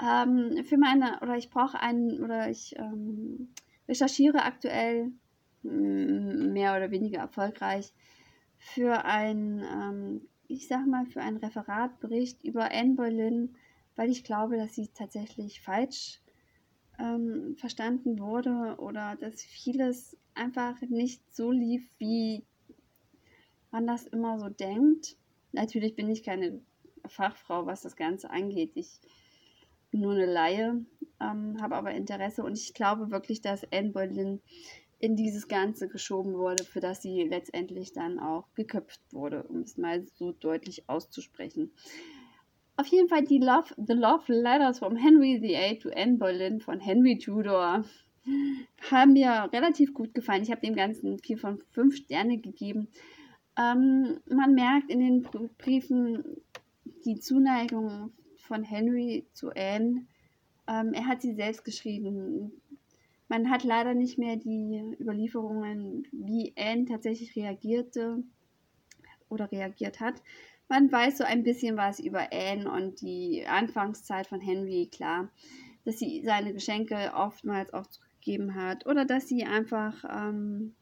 Ähm, 0.00 0.64
für 0.64 0.76
meine, 0.76 1.20
oder 1.20 1.36
ich 1.36 1.50
brauche 1.50 1.80
einen, 1.80 2.22
oder 2.22 2.50
ich 2.50 2.76
ähm, 2.78 3.48
recherchiere 3.88 4.42
aktuell 4.42 5.12
mehr 5.62 6.76
oder 6.76 6.90
weniger 6.90 7.18
erfolgreich 7.18 7.92
für 8.58 9.04
ein, 9.04 9.60
ähm, 9.60 10.20
ich 10.48 10.68
sag 10.68 10.86
mal, 10.86 11.06
für 11.06 11.20
einen 11.20 11.38
Referatbericht 11.38 12.44
über 12.44 12.70
Anne 12.72 12.94
Boleyn, 12.94 13.56
weil 13.96 14.10
ich 14.10 14.24
glaube, 14.24 14.56
dass 14.56 14.74
sie 14.74 14.88
tatsächlich 14.88 15.60
falsch 15.60 16.20
ähm, 16.98 17.56
verstanden 17.56 18.18
wurde 18.18 18.76
oder 18.78 19.16
dass 19.16 19.42
vieles 19.42 20.16
einfach 20.34 20.80
nicht 20.82 21.22
so 21.34 21.50
lief, 21.50 21.88
wie 21.98 22.44
man 23.70 23.86
das 23.86 24.06
immer 24.06 24.38
so 24.38 24.48
denkt. 24.48 25.16
Natürlich 25.52 25.96
bin 25.96 26.08
ich 26.10 26.22
keine 26.22 26.60
Fachfrau, 27.06 27.66
was 27.66 27.82
das 27.82 27.96
Ganze 27.96 28.30
angeht. 28.30 28.72
Ich 28.74 29.00
nur 29.96 30.12
eine 30.12 30.26
Laie, 30.26 30.84
ähm, 31.20 31.56
habe 31.60 31.76
aber 31.76 31.92
Interesse 31.92 32.42
und 32.42 32.58
ich 32.58 32.74
glaube 32.74 33.10
wirklich, 33.10 33.40
dass 33.40 33.70
Anne 33.72 33.90
Boleyn 33.90 34.40
in 34.98 35.16
dieses 35.16 35.48
Ganze 35.48 35.88
geschoben 35.88 36.34
wurde, 36.34 36.64
für 36.64 36.80
das 36.80 37.02
sie 37.02 37.22
letztendlich 37.22 37.92
dann 37.92 38.18
auch 38.18 38.46
geköpft 38.54 39.00
wurde, 39.12 39.42
um 39.44 39.60
es 39.60 39.76
mal 39.76 40.02
so 40.18 40.32
deutlich 40.32 40.88
auszusprechen. 40.88 41.70
Auf 42.78 42.86
jeden 42.86 43.08
Fall 43.08 43.24
die 43.24 43.38
Love, 43.38 43.74
The 43.76 43.94
Love 43.94 44.32
Letters 44.32 44.78
from 44.78 44.96
Henry 44.96 45.40
VIII 45.40 45.78
to 45.78 45.90
Anne 45.90 46.18
Boleyn 46.18 46.60
von 46.60 46.80
Henry 46.80 47.18
Tudor 47.18 47.84
haben 48.90 49.12
mir 49.12 49.48
relativ 49.52 49.94
gut 49.94 50.14
gefallen. 50.14 50.42
Ich 50.42 50.50
habe 50.50 50.60
dem 50.60 50.74
Ganzen 50.74 51.18
vier 51.18 51.38
von 51.38 51.62
fünf 51.70 51.96
Sterne 51.96 52.38
gegeben. 52.38 52.88
Ähm, 53.58 54.20
man 54.28 54.54
merkt 54.54 54.90
in 54.90 55.00
den 55.00 55.22
Briefen 55.58 56.42
die 57.04 57.18
Zuneigung 57.18 58.12
von 58.46 58.62
Henry 58.62 59.26
zu 59.32 59.50
Anne. 59.50 60.06
Ähm, 60.68 60.92
er 60.92 61.06
hat 61.06 61.22
sie 61.22 61.34
selbst 61.34 61.64
geschrieben. 61.64 62.52
Man 63.28 63.50
hat 63.50 63.64
leider 63.64 63.94
nicht 63.94 64.18
mehr 64.18 64.36
die 64.36 64.96
Überlieferungen, 65.00 66.06
wie 66.12 66.54
Anne 66.56 66.84
tatsächlich 66.84 67.34
reagierte 67.36 68.22
oder 69.28 69.50
reagiert 69.50 70.00
hat. 70.00 70.22
Man 70.68 70.90
weiß 70.90 71.18
so 71.18 71.24
ein 71.24 71.42
bisschen 71.42 71.76
was 71.76 72.00
über 72.00 72.32
Anne 72.32 72.70
und 72.70 73.00
die 73.00 73.44
Anfangszeit 73.46 74.26
von 74.26 74.40
Henry, 74.40 74.88
klar, 74.90 75.30
dass 75.84 75.98
sie 75.98 76.22
seine 76.24 76.52
Geschenke 76.52 77.12
oftmals 77.14 77.72
auch 77.72 77.86
zurückgegeben 77.86 78.54
hat 78.54 78.86
oder 78.86 79.04
dass 79.04 79.28
sie 79.28 79.44
einfach 79.44 80.04
ähm, 80.10 80.74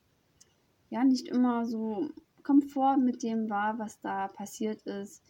ja 0.88 1.04
nicht 1.04 1.28
immer 1.28 1.66
so 1.66 2.10
komfort 2.42 2.98
mit 2.98 3.22
dem 3.22 3.50
war, 3.50 3.78
was 3.78 4.00
da 4.00 4.28
passiert 4.28 4.82
ist. 4.82 5.22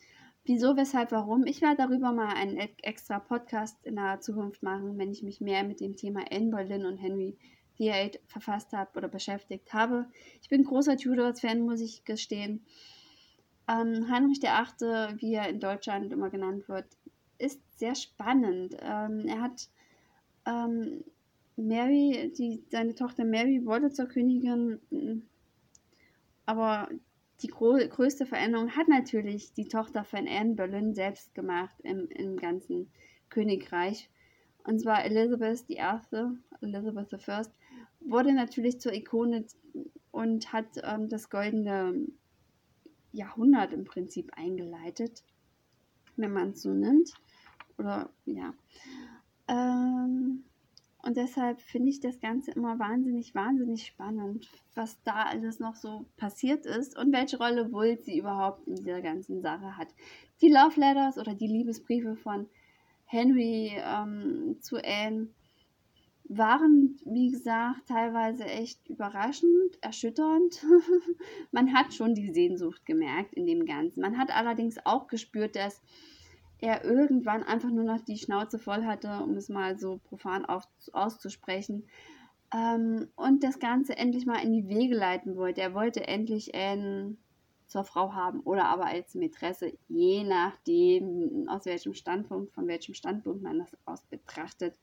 Wieso, 0.46 0.76
weshalb, 0.76 1.10
warum? 1.10 1.46
Ich 1.46 1.62
werde 1.62 1.76
darüber 1.78 2.12
mal 2.12 2.34
einen 2.34 2.58
extra 2.58 3.18
Podcast 3.18 3.82
in 3.86 3.96
der 3.96 4.20
Zukunft 4.20 4.62
machen, 4.62 4.98
wenn 4.98 5.10
ich 5.10 5.22
mich 5.22 5.40
mehr 5.40 5.64
mit 5.64 5.80
dem 5.80 5.96
Thema 5.96 6.22
Anne 6.30 6.50
Boleyn 6.50 6.84
und 6.84 6.98
Henry 6.98 7.38
VIII 7.78 8.20
verfasst 8.26 8.74
habe 8.74 8.90
oder 8.98 9.08
beschäftigt 9.08 9.72
habe. 9.72 10.06
Ich 10.42 10.50
bin 10.50 10.64
großer 10.64 10.98
Tudors-Fan, 10.98 11.62
muss 11.62 11.80
ich 11.80 12.04
gestehen. 12.04 12.66
Ähm, 13.68 14.10
Heinrich 14.10 14.42
VIII., 14.42 15.18
wie 15.18 15.32
er 15.32 15.48
in 15.48 15.60
Deutschland 15.60 16.12
immer 16.12 16.28
genannt 16.28 16.68
wird, 16.68 16.88
ist 17.38 17.62
sehr 17.78 17.94
spannend. 17.94 18.76
Ähm, 18.82 19.26
er 19.26 19.40
hat 19.40 19.70
ähm, 20.44 21.04
Mary, 21.56 22.30
die, 22.36 22.62
seine 22.70 22.94
Tochter 22.94 23.24
Mary 23.24 23.64
wollte 23.64 23.90
zur 23.92 24.08
Königin, 24.08 25.22
aber 26.44 26.90
die 27.44 27.50
größte 27.50 28.24
Veränderung 28.24 28.70
hat 28.70 28.88
natürlich 28.88 29.52
die 29.52 29.68
Tochter 29.68 30.02
von 30.02 30.26
Anne 30.26 30.54
Boleyn 30.54 30.94
selbst 30.94 31.34
gemacht 31.34 31.76
im, 31.82 32.08
im 32.08 32.38
ganzen 32.38 32.90
Königreich. 33.28 34.08
Und 34.64 34.80
zwar 34.80 35.04
Elizabeth 35.04 35.68
I., 35.68 35.76
Elizabeth 36.62 37.12
I., 37.12 37.42
wurde 38.00 38.32
natürlich 38.32 38.80
zur 38.80 38.94
Ikone 38.94 39.44
und 40.10 40.54
hat 40.54 40.68
ähm, 40.82 41.10
das 41.10 41.28
goldene 41.28 42.06
Jahrhundert 43.12 43.74
im 43.74 43.84
Prinzip 43.84 44.32
eingeleitet, 44.36 45.22
wenn 46.16 46.32
man 46.32 46.50
es 46.50 46.62
so 46.62 46.70
nimmt. 46.70 47.12
Oder 47.76 48.08
ja. 48.24 48.54
Ähm, 49.48 50.44
und 51.04 51.16
deshalb 51.16 51.60
finde 51.60 51.90
ich 51.90 52.00
das 52.00 52.18
Ganze 52.20 52.52
immer 52.52 52.78
wahnsinnig, 52.78 53.34
wahnsinnig 53.34 53.86
spannend, 53.86 54.48
was 54.74 55.02
da 55.02 55.24
alles 55.24 55.60
noch 55.60 55.74
so 55.74 56.06
passiert 56.16 56.64
ist 56.64 56.98
und 56.98 57.12
welche 57.12 57.36
Rolle 57.36 57.70
Wolsey 57.72 58.18
überhaupt 58.18 58.66
in 58.66 58.76
dieser 58.76 59.02
ganzen 59.02 59.42
Sache 59.42 59.76
hat. 59.76 59.88
Die 60.40 60.48
Love 60.48 60.80
Letters 60.80 61.18
oder 61.18 61.34
die 61.34 61.46
Liebesbriefe 61.46 62.16
von 62.16 62.46
Henry 63.04 63.72
ähm, 63.76 64.56
zu 64.60 64.76
Anne 64.82 65.28
waren, 66.26 66.96
wie 67.04 67.30
gesagt, 67.30 67.86
teilweise 67.88 68.46
echt 68.46 68.88
überraschend, 68.88 69.76
erschütternd. 69.82 70.64
Man 71.52 71.74
hat 71.74 71.92
schon 71.92 72.14
die 72.14 72.32
Sehnsucht 72.32 72.86
gemerkt 72.86 73.34
in 73.34 73.46
dem 73.46 73.66
Ganzen. 73.66 74.00
Man 74.00 74.16
hat 74.16 74.34
allerdings 74.34 74.78
auch 74.86 75.06
gespürt, 75.06 75.54
dass 75.54 75.82
er 76.64 76.82
irgendwann 76.82 77.42
einfach 77.42 77.68
nur 77.68 77.84
noch 77.84 78.00
die 78.00 78.16
Schnauze 78.16 78.58
voll 78.58 78.86
hatte, 78.86 79.20
um 79.22 79.36
es 79.36 79.50
mal 79.50 79.78
so 79.78 80.00
profan 80.02 80.46
auf, 80.46 80.66
auszusprechen. 80.92 81.86
Ähm, 82.54 83.08
und 83.16 83.44
das 83.44 83.58
Ganze 83.58 83.98
endlich 83.98 84.24
mal 84.24 84.42
in 84.42 84.54
die 84.54 84.66
Wege 84.66 84.94
leiten 84.94 85.36
wollte. 85.36 85.60
Er 85.60 85.74
wollte 85.74 86.08
endlich 86.08 86.54
Anne 86.54 87.18
zur 87.66 87.84
Frau 87.84 88.14
haben 88.14 88.40
oder 88.40 88.64
aber 88.64 88.86
als 88.86 89.14
Mätresse, 89.14 89.76
je 89.88 90.24
nachdem, 90.24 91.46
aus 91.50 91.66
welchem 91.66 91.92
Standpunkt, 91.92 92.54
von 92.54 92.66
welchem 92.66 92.94
Standpunkt 92.94 93.42
man 93.42 93.58
das 93.58 93.76
aus 93.84 94.02
betrachtet. 94.06 94.74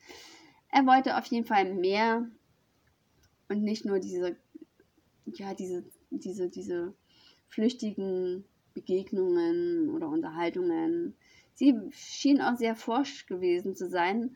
Er 0.72 0.86
wollte 0.86 1.18
auf 1.18 1.26
jeden 1.26 1.46
Fall 1.46 1.74
mehr 1.74 2.28
und 3.50 3.64
nicht 3.64 3.86
nur 3.86 3.98
diese, 3.98 4.36
ja, 5.26 5.56
diese, 5.56 5.84
diese, 6.12 6.48
diese 6.50 6.94
flüchtigen 7.48 8.46
Begegnungen 8.76 9.90
oder 9.90 10.10
Unterhaltungen, 10.10 11.16
Sie 11.62 11.80
schien 11.92 12.42
auch 12.42 12.56
sehr 12.56 12.76
forsch 12.76 13.28
gewesen 13.28 13.76
zu 13.76 13.88
sein. 13.88 14.36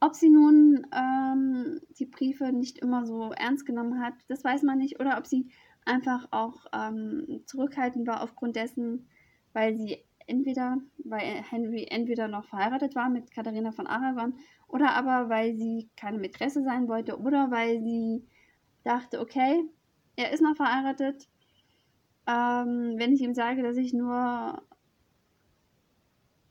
Ob 0.00 0.14
sie 0.14 0.30
nun 0.30 0.86
ähm, 0.94 1.78
die 1.98 2.06
Briefe 2.06 2.52
nicht 2.52 2.78
immer 2.78 3.04
so 3.04 3.32
ernst 3.32 3.66
genommen 3.66 4.00
hat, 4.00 4.14
das 4.28 4.42
weiß 4.44 4.62
man 4.62 4.78
nicht. 4.78 4.98
Oder 4.98 5.18
ob 5.18 5.26
sie 5.26 5.50
einfach 5.84 6.26
auch 6.30 6.64
ähm, 6.72 7.42
zurückhaltend 7.44 8.06
war 8.06 8.22
aufgrund 8.22 8.56
dessen, 8.56 9.10
weil 9.52 9.76
sie 9.76 9.98
entweder, 10.26 10.78
weil 11.04 11.42
Henry 11.42 11.86
entweder 11.90 12.28
noch 12.28 12.46
verheiratet 12.46 12.94
war 12.94 13.10
mit 13.10 13.30
Katharina 13.30 13.70
von 13.70 13.86
Aragon 13.86 14.32
oder 14.66 14.94
aber 14.94 15.28
weil 15.28 15.54
sie 15.56 15.90
keine 15.98 16.16
Mätresse 16.16 16.62
sein 16.62 16.88
wollte 16.88 17.18
oder 17.18 17.50
weil 17.50 17.82
sie 17.82 18.26
dachte, 18.84 19.20
okay, 19.20 19.68
er 20.16 20.32
ist 20.32 20.40
noch 20.40 20.56
verheiratet. 20.56 21.28
Ähm, 22.26 22.94
wenn 22.96 23.12
ich 23.12 23.20
ihm 23.20 23.34
sage, 23.34 23.62
dass 23.62 23.76
ich 23.76 23.92
nur 23.92 24.62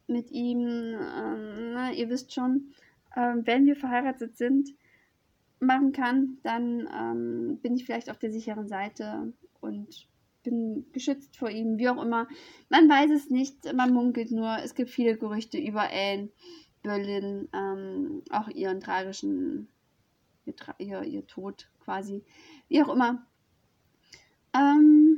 mit 0.08 0.32
ihm, 0.32 0.60
ähm, 0.60 1.74
na, 1.74 1.92
ihr 1.92 2.10
wisst 2.10 2.34
schon, 2.34 2.74
äh, 3.16 3.36
wenn 3.36 3.66
wir 3.66 3.76
verheiratet 3.76 4.38
sind, 4.38 4.70
machen 5.60 5.92
kann, 5.92 6.38
dann 6.44 6.88
ähm, 6.94 7.60
bin 7.62 7.76
ich 7.76 7.86
vielleicht 7.86 8.10
auf 8.10 8.20
der 8.20 8.32
sicheren 8.32 8.68
Seite 8.68 9.34
und 9.62 10.08
bin 10.44 10.86
geschützt 10.92 11.38
vor 11.38 11.50
ihm, 11.50 11.78
wie 11.78 11.90
auch 11.90 12.02
immer. 12.04 12.28
Man 12.70 12.90
weiß 12.90 13.12
es 13.12 13.30
nicht, 13.30 13.74
man 13.74 13.94
munkelt 13.94 14.32
nur. 14.32 14.58
Es 14.58 14.76
gibt 14.76 14.90
viele 14.90 15.18
Gerüchte 15.18 15.58
über 15.58 15.90
Anne 15.90 16.30
Berlin, 16.82 17.48
ähm, 17.54 18.24
auch 18.30 18.50
ihren 18.50 18.82
tragischen, 18.82 19.70
ihr, 20.46 20.54
ihr, 20.80 21.04
ihr 21.04 21.28
Tod 21.28 21.70
quasi, 21.80 22.24
wie 22.68 22.84
auch 22.84 22.94
immer. 22.94 23.26
Ähm, 24.54 25.13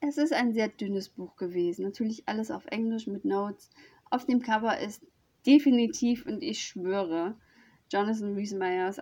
es 0.00 0.16
ist 0.16 0.32
ein 0.32 0.52
sehr 0.52 0.68
dünnes 0.68 1.08
Buch 1.08 1.36
gewesen. 1.36 1.84
Natürlich 1.84 2.26
alles 2.26 2.50
auf 2.50 2.66
Englisch 2.66 3.06
mit 3.06 3.24
Notes. 3.24 3.70
Auf 4.10 4.26
dem 4.26 4.40
Cover 4.40 4.78
ist 4.78 5.06
definitiv, 5.46 6.26
und 6.26 6.42
ich 6.42 6.62
schwöre, 6.62 7.36
Jonathan 7.92 8.34
Rhys 8.34 8.54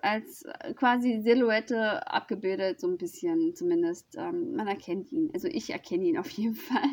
als 0.02 0.42
äh, 0.42 0.72
quasi 0.72 1.20
Silhouette 1.20 2.06
abgebildet, 2.10 2.80
so 2.80 2.88
ein 2.88 2.96
bisschen 2.96 3.54
zumindest. 3.54 4.16
Ähm, 4.16 4.56
man 4.56 4.66
erkennt 4.66 5.12
ihn. 5.12 5.30
Also 5.34 5.46
ich 5.46 5.70
erkenne 5.70 6.04
ihn 6.04 6.18
auf 6.18 6.30
jeden 6.30 6.54
Fall. 6.68 6.88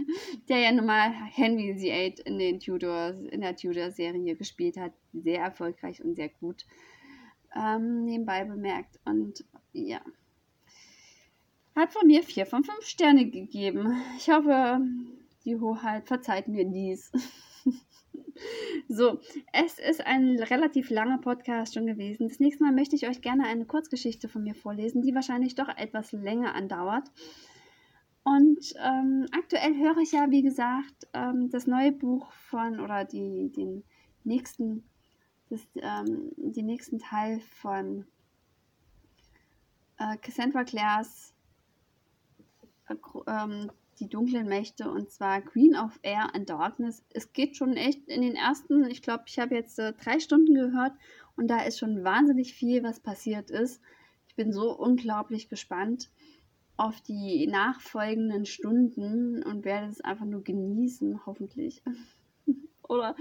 Der 0.49 0.59
ja 0.59 0.71
nun 0.73 0.85
mal 0.85 1.11
Henry 1.31 1.75
VIII 1.77 2.15
in 2.25 2.37
den 2.37 2.59
Tudors, 2.59 3.17
in 3.21 3.41
der 3.41 3.55
Tudor-Serie 3.55 4.35
gespielt 4.35 4.77
hat. 4.77 4.91
Sehr 5.13 5.41
erfolgreich 5.41 6.03
und 6.03 6.15
sehr 6.15 6.29
gut. 6.29 6.65
Ähm, 7.55 8.03
nebenbei 8.03 8.43
bemerkt. 8.43 8.99
Und 9.05 9.45
ja. 9.71 10.01
Hat 11.75 11.91
von 11.91 12.07
mir 12.07 12.23
vier 12.23 12.45
von 12.45 12.63
fünf 12.63 12.85
Sterne 12.85 13.29
gegeben. 13.29 14.01
Ich 14.17 14.29
hoffe, 14.29 14.79
die 15.43 15.59
Hoheit 15.59 16.07
verzeiht 16.07 16.47
mir 16.47 16.65
dies. 16.65 17.11
so, 18.87 19.19
es 19.51 19.79
ist 19.79 20.05
ein 20.05 20.39
relativ 20.39 20.89
langer 20.89 21.17
Podcast 21.17 21.73
schon 21.73 21.85
gewesen. 21.85 22.27
Das 22.29 22.39
nächste 22.39 22.63
Mal 22.63 22.73
möchte 22.73 22.95
ich 22.95 23.07
euch 23.07 23.21
gerne 23.21 23.45
eine 23.45 23.65
Kurzgeschichte 23.65 24.29
von 24.29 24.43
mir 24.43 24.55
vorlesen, 24.55 25.01
die 25.01 25.13
wahrscheinlich 25.13 25.55
doch 25.55 25.67
etwas 25.67 26.13
länger 26.13 26.55
andauert. 26.55 27.11
Und 28.23 28.73
ähm, 28.83 29.27
aktuell 29.31 29.75
höre 29.75 29.97
ich 29.97 30.13
ja, 30.13 30.31
wie 30.31 30.41
gesagt, 30.41 31.07
ähm, 31.13 31.49
das 31.51 31.67
neue 31.67 31.91
Buch 31.91 32.31
von 32.31 32.79
oder 32.79 33.05
die, 33.05 33.51
den 33.51 33.83
nächsten, 34.23 34.83
das, 35.49 35.61
ähm, 35.75 36.31
den 36.37 36.65
nächsten 36.65 36.97
Teil 36.97 37.39
von 37.41 38.07
äh, 39.99 40.17
Cassandra 40.17 40.63
Clares 40.63 41.34
ähm, 43.27 43.71
die 43.99 44.09
dunklen 44.09 44.47
Mächte 44.47 44.89
und 44.89 45.09
zwar 45.11 45.41
Queen 45.41 45.75
of 45.75 45.99
Air 46.01 46.33
and 46.35 46.49
Darkness. 46.49 47.03
Es 47.13 47.31
geht 47.33 47.55
schon 47.55 47.73
echt 47.73 48.07
in 48.07 48.21
den 48.21 48.35
ersten, 48.35 48.85
ich 48.85 49.01
glaube, 49.01 49.23
ich 49.27 49.39
habe 49.39 49.55
jetzt 49.55 49.79
äh, 49.79 49.93
drei 49.93 50.19
Stunden 50.19 50.53
gehört 50.53 50.93
und 51.35 51.47
da 51.47 51.61
ist 51.63 51.79
schon 51.79 52.03
wahnsinnig 52.03 52.53
viel, 52.53 52.83
was 52.83 52.99
passiert 52.99 53.49
ist. 53.49 53.81
Ich 54.27 54.35
bin 54.35 54.51
so 54.51 54.77
unglaublich 54.77 55.49
gespannt 55.49 56.09
auf 56.77 56.99
die 57.01 57.47
nachfolgenden 57.47 58.45
Stunden 58.45 59.43
und 59.43 59.63
werde 59.63 59.87
es 59.87 60.01
einfach 60.01 60.25
nur 60.25 60.43
genießen, 60.43 61.25
hoffentlich. 61.25 61.81
Oder 62.87 63.15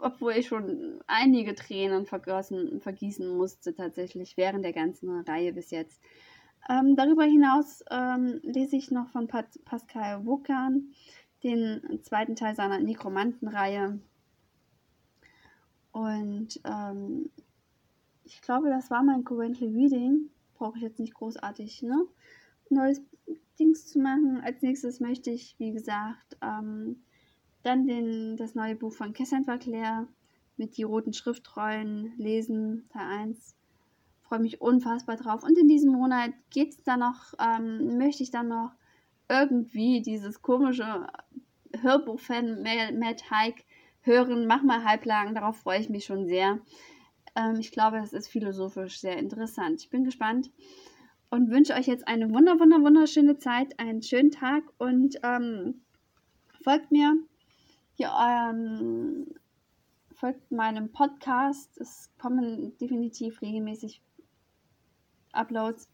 obwohl 0.00 0.32
ich 0.32 0.46
schon 0.46 1.00
einige 1.06 1.54
Tränen 1.54 2.06
vergossen, 2.06 2.80
vergießen 2.80 3.28
musste, 3.28 3.74
tatsächlich 3.74 4.36
während 4.36 4.64
der 4.64 4.72
ganzen 4.72 5.20
Reihe 5.20 5.52
bis 5.52 5.70
jetzt. 5.70 6.00
Ähm, 6.68 6.96
darüber 6.96 7.24
hinaus 7.24 7.84
ähm, 7.90 8.40
lese 8.42 8.76
ich 8.76 8.90
noch 8.90 9.08
von 9.10 9.26
Pat 9.26 9.46
Pascal 9.64 10.24
Wokan 10.26 10.92
den 11.42 12.00
zweiten 12.02 12.36
Teil 12.36 12.54
seiner 12.54 12.78
Nekromantenreihe. 12.78 14.00
Und 15.92 16.60
ähm, 16.64 17.30
ich 18.24 18.40
glaube, 18.42 18.68
das 18.68 18.90
war 18.90 19.02
mein 19.02 19.24
Currently 19.24 19.68
Reading. 19.68 20.30
Brauche 20.54 20.76
ich 20.76 20.82
jetzt 20.82 21.00
nicht 21.00 21.14
großartig, 21.14 21.82
ne? 21.82 22.06
neues 22.70 23.00
Dings 23.58 23.86
zu 23.86 23.98
machen. 23.98 24.40
Als 24.42 24.62
nächstes 24.62 25.00
möchte 25.00 25.30
ich, 25.30 25.54
wie 25.58 25.72
gesagt, 25.72 26.36
ähm, 26.42 27.02
dann 27.62 27.86
den, 27.86 28.36
das 28.36 28.54
neue 28.54 28.76
Buch 28.76 28.92
von 28.92 29.12
Cassandra 29.12 29.58
Clare 29.58 30.06
mit 30.56 30.76
die 30.76 30.82
roten 30.82 31.12
Schriftrollen 31.12 32.12
lesen, 32.16 32.88
Teil 32.90 33.06
1. 33.20 33.54
Freue 34.28 34.40
mich 34.40 34.60
unfassbar 34.60 35.16
drauf. 35.16 35.42
Und 35.42 35.56
in 35.56 35.68
diesem 35.68 35.92
Monat 35.92 36.32
geht 36.50 36.70
es 36.70 36.82
dann 36.82 37.00
noch, 37.00 37.32
ähm, 37.40 37.96
möchte 37.96 38.22
ich 38.22 38.30
dann 38.30 38.48
noch 38.48 38.72
irgendwie 39.28 40.02
dieses 40.02 40.42
komische 40.42 41.06
Hörbuch 41.80 42.20
von 42.20 42.62
Matt 42.62 43.30
Haig 43.30 43.64
hören. 44.02 44.46
Mach 44.46 44.62
mal 44.62 44.84
halblang, 44.84 45.34
darauf 45.34 45.56
freue 45.56 45.80
ich 45.80 45.88
mich 45.88 46.04
schon 46.04 46.26
sehr. 46.26 46.58
Ähm, 47.36 47.56
ich 47.58 47.72
glaube, 47.72 47.98
es 47.98 48.12
ist 48.12 48.28
philosophisch 48.28 49.00
sehr 49.00 49.16
interessant. 49.16 49.80
Ich 49.82 49.90
bin 49.90 50.04
gespannt 50.04 50.50
und 51.30 51.50
wünsche 51.50 51.74
euch 51.74 51.86
jetzt 51.86 52.06
eine 52.06 52.30
wunder, 52.30 52.58
wunder, 52.60 52.82
wunderschöne 52.82 53.38
Zeit, 53.38 53.78
einen 53.78 54.02
schönen 54.02 54.30
Tag 54.30 54.64
und 54.78 55.16
ähm, 55.22 55.82
folgt 56.62 56.90
mir. 56.90 57.16
Hier, 57.94 58.12
ähm, 58.20 59.26
folgt 60.14 60.50
meinem 60.50 60.90
Podcast. 60.92 61.78
Es 61.78 62.10
kommen 62.18 62.76
definitiv 62.78 63.40
regelmäßig 63.42 64.02
Uploads. 65.32 65.88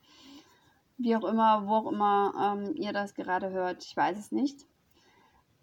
Wie 0.96 1.16
auch 1.16 1.24
immer, 1.24 1.66
wo 1.66 1.74
auch 1.74 1.92
immer 1.92 2.56
ähm, 2.56 2.74
ihr 2.76 2.92
das 2.92 3.14
gerade 3.14 3.50
hört. 3.50 3.84
Ich 3.84 3.96
weiß 3.96 4.18
es 4.18 4.32
nicht. 4.32 4.66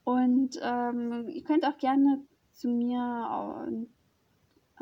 Und 0.03 0.59
ähm, 0.61 1.29
ihr 1.29 1.43
könnt 1.43 1.65
auch 1.65 1.77
gerne 1.77 2.23
zu 2.51 2.67
mir 2.67 3.87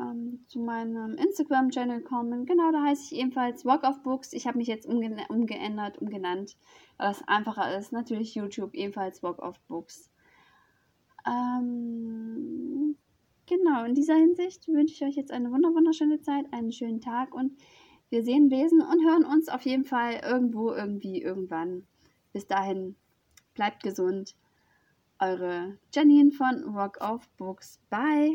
ähm, 0.00 0.44
zu 0.46 0.60
meinem 0.60 1.14
Instagram-Channel 1.16 2.02
kommen. 2.02 2.46
Genau, 2.46 2.72
da 2.72 2.82
heiße 2.84 3.14
ich 3.14 3.20
ebenfalls 3.20 3.64
Walk 3.64 3.84
of 3.84 4.02
Books. 4.02 4.32
Ich 4.32 4.46
habe 4.46 4.58
mich 4.58 4.68
jetzt 4.68 4.86
umge 4.86 5.26
umgeändert, 5.28 5.98
umgenannt, 5.98 6.56
weil 6.96 7.08
das 7.08 7.26
einfacher 7.28 7.76
ist. 7.76 7.92
Natürlich 7.92 8.34
YouTube, 8.34 8.74
ebenfalls 8.74 9.22
Walk 9.22 9.40
of 9.40 9.60
Books. 9.68 10.10
Ähm, 11.26 12.96
genau, 13.46 13.84
in 13.84 13.94
dieser 13.94 14.14
Hinsicht 14.14 14.66
wünsche 14.68 14.94
ich 14.94 15.02
euch 15.02 15.16
jetzt 15.16 15.32
eine 15.32 15.50
wunderschöne 15.50 16.20
Zeit, 16.20 16.46
einen 16.52 16.72
schönen 16.72 17.00
Tag 17.00 17.34
und 17.34 17.52
wir 18.10 18.22
sehen, 18.24 18.48
lesen 18.50 18.82
und 18.82 19.06
hören 19.06 19.24
uns 19.24 19.48
auf 19.48 19.62
jeden 19.62 19.84
Fall 19.84 20.20
irgendwo, 20.24 20.72
irgendwie, 20.72 21.22
irgendwann. 21.22 21.86
Bis 22.32 22.46
dahin, 22.46 22.96
bleibt 23.54 23.82
gesund. 23.82 24.34
Eure 25.18 25.78
Janine 25.92 26.32
von 26.32 26.74
Walk 26.74 27.00
of 27.00 27.28
Books. 27.36 27.78
Bye. 27.88 28.32